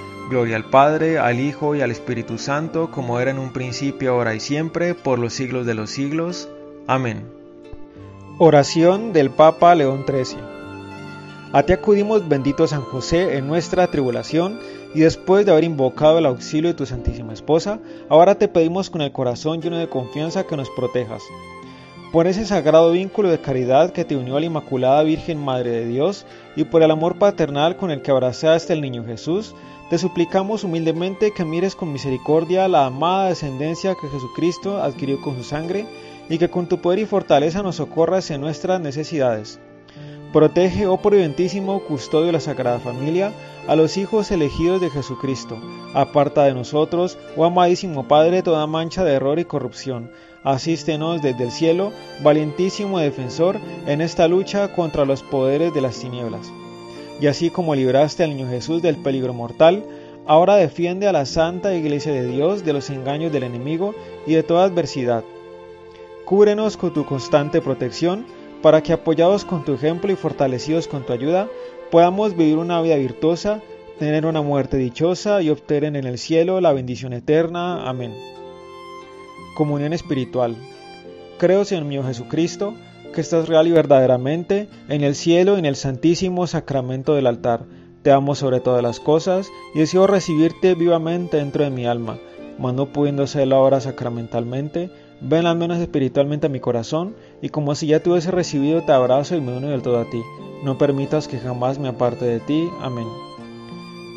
Gloria 0.29 0.55
al 0.55 0.65
Padre, 0.65 1.19
al 1.19 1.39
Hijo 1.39 1.75
y 1.75 1.81
al 1.81 1.91
Espíritu 1.91 2.37
Santo, 2.37 2.91
como 2.91 3.19
era 3.19 3.31
en 3.31 3.39
un 3.39 3.51
principio, 3.51 4.11
ahora 4.11 4.35
y 4.35 4.39
siempre, 4.39 4.95
por 4.95 5.19
los 5.19 5.33
siglos 5.33 5.65
de 5.65 5.73
los 5.73 5.89
siglos. 5.89 6.49
Amén. 6.87 7.25
Oración 8.37 9.13
del 9.13 9.29
Papa 9.29 9.75
León 9.75 10.05
XIII. 10.07 10.39
A 11.53 11.63
ti 11.63 11.73
acudimos, 11.73 12.27
bendito 12.29 12.65
San 12.67 12.81
José, 12.81 13.37
en 13.37 13.47
nuestra 13.47 13.87
tribulación, 13.87 14.59
y 14.95 15.01
después 15.01 15.45
de 15.45 15.51
haber 15.51 15.63
invocado 15.63 16.17
el 16.17 16.25
auxilio 16.25 16.69
de 16.69 16.77
tu 16.77 16.85
Santísima 16.85 17.33
Esposa, 17.33 17.79
ahora 18.09 18.35
te 18.35 18.47
pedimos 18.47 18.89
con 18.89 19.01
el 19.01 19.11
corazón 19.11 19.61
lleno 19.61 19.77
de 19.77 19.89
confianza 19.89 20.45
que 20.45 20.57
nos 20.57 20.69
protejas 20.69 21.23
por 22.11 22.27
ese 22.27 22.45
sagrado 22.45 22.91
vínculo 22.91 23.29
de 23.29 23.39
caridad 23.39 23.91
que 23.91 24.03
te 24.03 24.17
unió 24.17 24.35
a 24.35 24.41
la 24.41 24.45
Inmaculada 24.45 25.01
Virgen 25.03 25.37
Madre 25.43 25.71
de 25.71 25.85
Dios 25.85 26.25
y 26.57 26.65
por 26.65 26.83
el 26.83 26.91
amor 26.91 27.17
paternal 27.17 27.77
con 27.77 27.89
el 27.89 28.01
que 28.01 28.11
abrazaste 28.11 28.73
al 28.73 28.81
niño 28.81 29.05
Jesús, 29.05 29.55
te 29.91 29.97
suplicamos 29.97 30.63
humildemente 30.63 31.31
que 31.31 31.43
mires 31.43 31.75
con 31.75 31.91
misericordia 31.91 32.69
la 32.69 32.85
amada 32.85 33.27
descendencia 33.27 33.93
que 33.95 34.07
Jesucristo 34.07 34.81
adquirió 34.81 35.19
con 35.19 35.35
su 35.35 35.43
sangre 35.43 35.85
y 36.29 36.37
que 36.37 36.49
con 36.49 36.67
tu 36.69 36.79
poder 36.79 36.99
y 36.99 37.05
fortaleza 37.05 37.61
nos 37.61 37.75
socorras 37.75 38.31
en 38.31 38.39
nuestras 38.39 38.79
necesidades. 38.79 39.59
Protege, 40.31 40.87
oh 40.87 40.95
providentísimo 40.95 41.81
custodio 41.81 42.27
de 42.27 42.31
la 42.31 42.39
Sagrada 42.39 42.79
Familia, 42.79 43.33
a 43.67 43.75
los 43.75 43.97
hijos 43.97 44.31
elegidos 44.31 44.79
de 44.79 44.89
Jesucristo. 44.89 45.59
Aparta 45.93 46.45
de 46.45 46.53
nosotros, 46.53 47.17
oh 47.35 47.43
amadísimo 47.43 48.07
Padre, 48.07 48.43
toda 48.43 48.65
mancha 48.67 49.03
de 49.03 49.11
error 49.11 49.39
y 49.39 49.43
corrupción. 49.43 50.09
Asístenos 50.45 51.21
desde 51.21 51.43
el 51.43 51.51
cielo, 51.51 51.91
valientísimo 52.23 52.99
defensor, 52.99 53.59
en 53.85 53.99
esta 53.99 54.29
lucha 54.29 54.71
contra 54.73 55.03
los 55.03 55.21
poderes 55.21 55.73
de 55.73 55.81
las 55.81 55.99
tinieblas. 55.99 56.49
Y 57.21 57.27
así 57.27 57.51
como 57.51 57.75
libraste 57.75 58.23
al 58.23 58.31
niño 58.31 58.49
Jesús 58.49 58.81
del 58.81 58.97
peligro 58.97 59.31
mortal, 59.33 59.85
ahora 60.25 60.55
defiende 60.55 61.07
a 61.07 61.11
la 61.11 61.27
Santa 61.27 61.75
Iglesia 61.75 62.11
de 62.11 62.25
Dios 62.25 62.65
de 62.65 62.73
los 62.73 62.89
engaños 62.89 63.31
del 63.31 63.43
enemigo 63.43 63.93
y 64.25 64.33
de 64.33 64.41
toda 64.41 64.65
adversidad. 64.65 65.23
Cúbrenos 66.25 66.77
con 66.77 66.93
tu 66.93 67.05
constante 67.05 67.61
protección, 67.61 68.25
para 68.63 68.81
que 68.81 68.93
apoyados 68.93 69.45
con 69.45 69.63
tu 69.63 69.73
ejemplo 69.73 70.11
y 70.11 70.15
fortalecidos 70.15 70.87
con 70.87 71.05
tu 71.05 71.13
ayuda, 71.13 71.47
podamos 71.91 72.35
vivir 72.35 72.57
una 72.57 72.81
vida 72.81 72.95
virtuosa, 72.95 73.61
tener 73.99 74.25
una 74.25 74.41
muerte 74.41 74.77
dichosa 74.77 75.43
y 75.43 75.51
obtener 75.51 75.95
en 75.95 76.05
el 76.05 76.17
cielo 76.17 76.59
la 76.59 76.73
bendición 76.73 77.13
eterna. 77.13 77.87
Amén. 77.87 78.15
Comunión 79.55 79.93
espiritual. 79.93 80.55
Creo, 81.37 81.65
Señor 81.65 81.85
mío 81.85 82.03
Jesucristo, 82.03 82.73
que 83.11 83.21
estás 83.21 83.47
real 83.47 83.67
y 83.67 83.71
verdaderamente 83.71 84.67
en 84.89 85.03
el 85.03 85.15
cielo 85.15 85.55
y 85.55 85.59
en 85.59 85.65
el 85.65 85.75
santísimo 85.75 86.47
sacramento 86.47 87.13
del 87.13 87.27
altar. 87.27 87.65
Te 88.01 88.11
amo 88.11 88.35
sobre 88.35 88.59
todas 88.59 88.81
las 88.81 88.99
cosas 88.99 89.49
y 89.75 89.79
deseo 89.79 90.07
recibirte 90.07 90.75
vivamente 90.75 91.37
dentro 91.37 91.63
de 91.63 91.69
mi 91.69 91.85
alma, 91.85 92.17
mas 92.57 92.73
no 92.73 92.87
pudiendo 92.87 93.23
hacerlo 93.23 93.57
ahora 93.57 93.79
sacramentalmente, 93.79 94.89
Ven 95.23 95.45
al 95.45 95.55
menos 95.55 95.77
espiritualmente 95.77 96.47
a 96.47 96.49
mi 96.49 96.59
corazón, 96.59 97.15
y 97.43 97.49
como 97.49 97.75
si 97.75 97.85
ya 97.85 97.99
te 97.99 98.09
hubiese 98.09 98.31
recibido, 98.31 98.81
te 98.81 98.91
abrazo 98.91 99.35
y 99.35 99.41
me 99.41 99.55
uno 99.55 99.67
del 99.67 99.83
todo 99.83 99.99
a 99.99 100.09
ti. 100.09 100.19
No 100.63 100.79
permitas 100.79 101.27
que 101.27 101.37
jamás 101.37 101.77
me 101.77 101.89
aparte 101.89 102.25
de 102.25 102.39
ti. 102.39 102.67
Amén. 102.81 103.05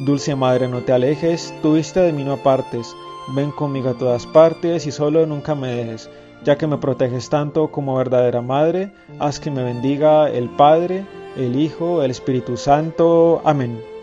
Dulce 0.07 0.35
Madre, 0.35 0.67
no 0.67 0.81
te 0.81 0.93
alejes, 0.93 1.53
tu 1.61 1.75
vista 1.75 2.01
de 2.01 2.13
mí 2.15 2.25
no 2.25 2.33
apartes. 2.33 2.97
Ven 3.37 3.51
conmigo 3.51 3.91
a 3.91 3.99
todas 3.99 4.27
partes 4.27 4.87
y 4.87 4.93
solo 4.93 5.27
nunca 5.27 5.55
me 5.55 5.69
dejes, 5.69 6.09
ya 6.45 6.57
que 6.57 6.67
me 6.67 6.79
proteges 6.79 7.31
tanto 7.31 7.71
como 7.71 7.97
verdadera 7.97 8.43
Madre, 8.43 8.93
haz 9.19 9.41
que 9.41 9.51
me 9.51 9.65
bendiga 9.65 10.29
el 10.31 10.49
Padre, 10.51 11.07
el 11.37 11.57
Hijo, 11.57 12.03
el 12.03 12.11
Espíritu 12.11 12.57
Santo. 12.57 13.41
Amén. 13.45 13.94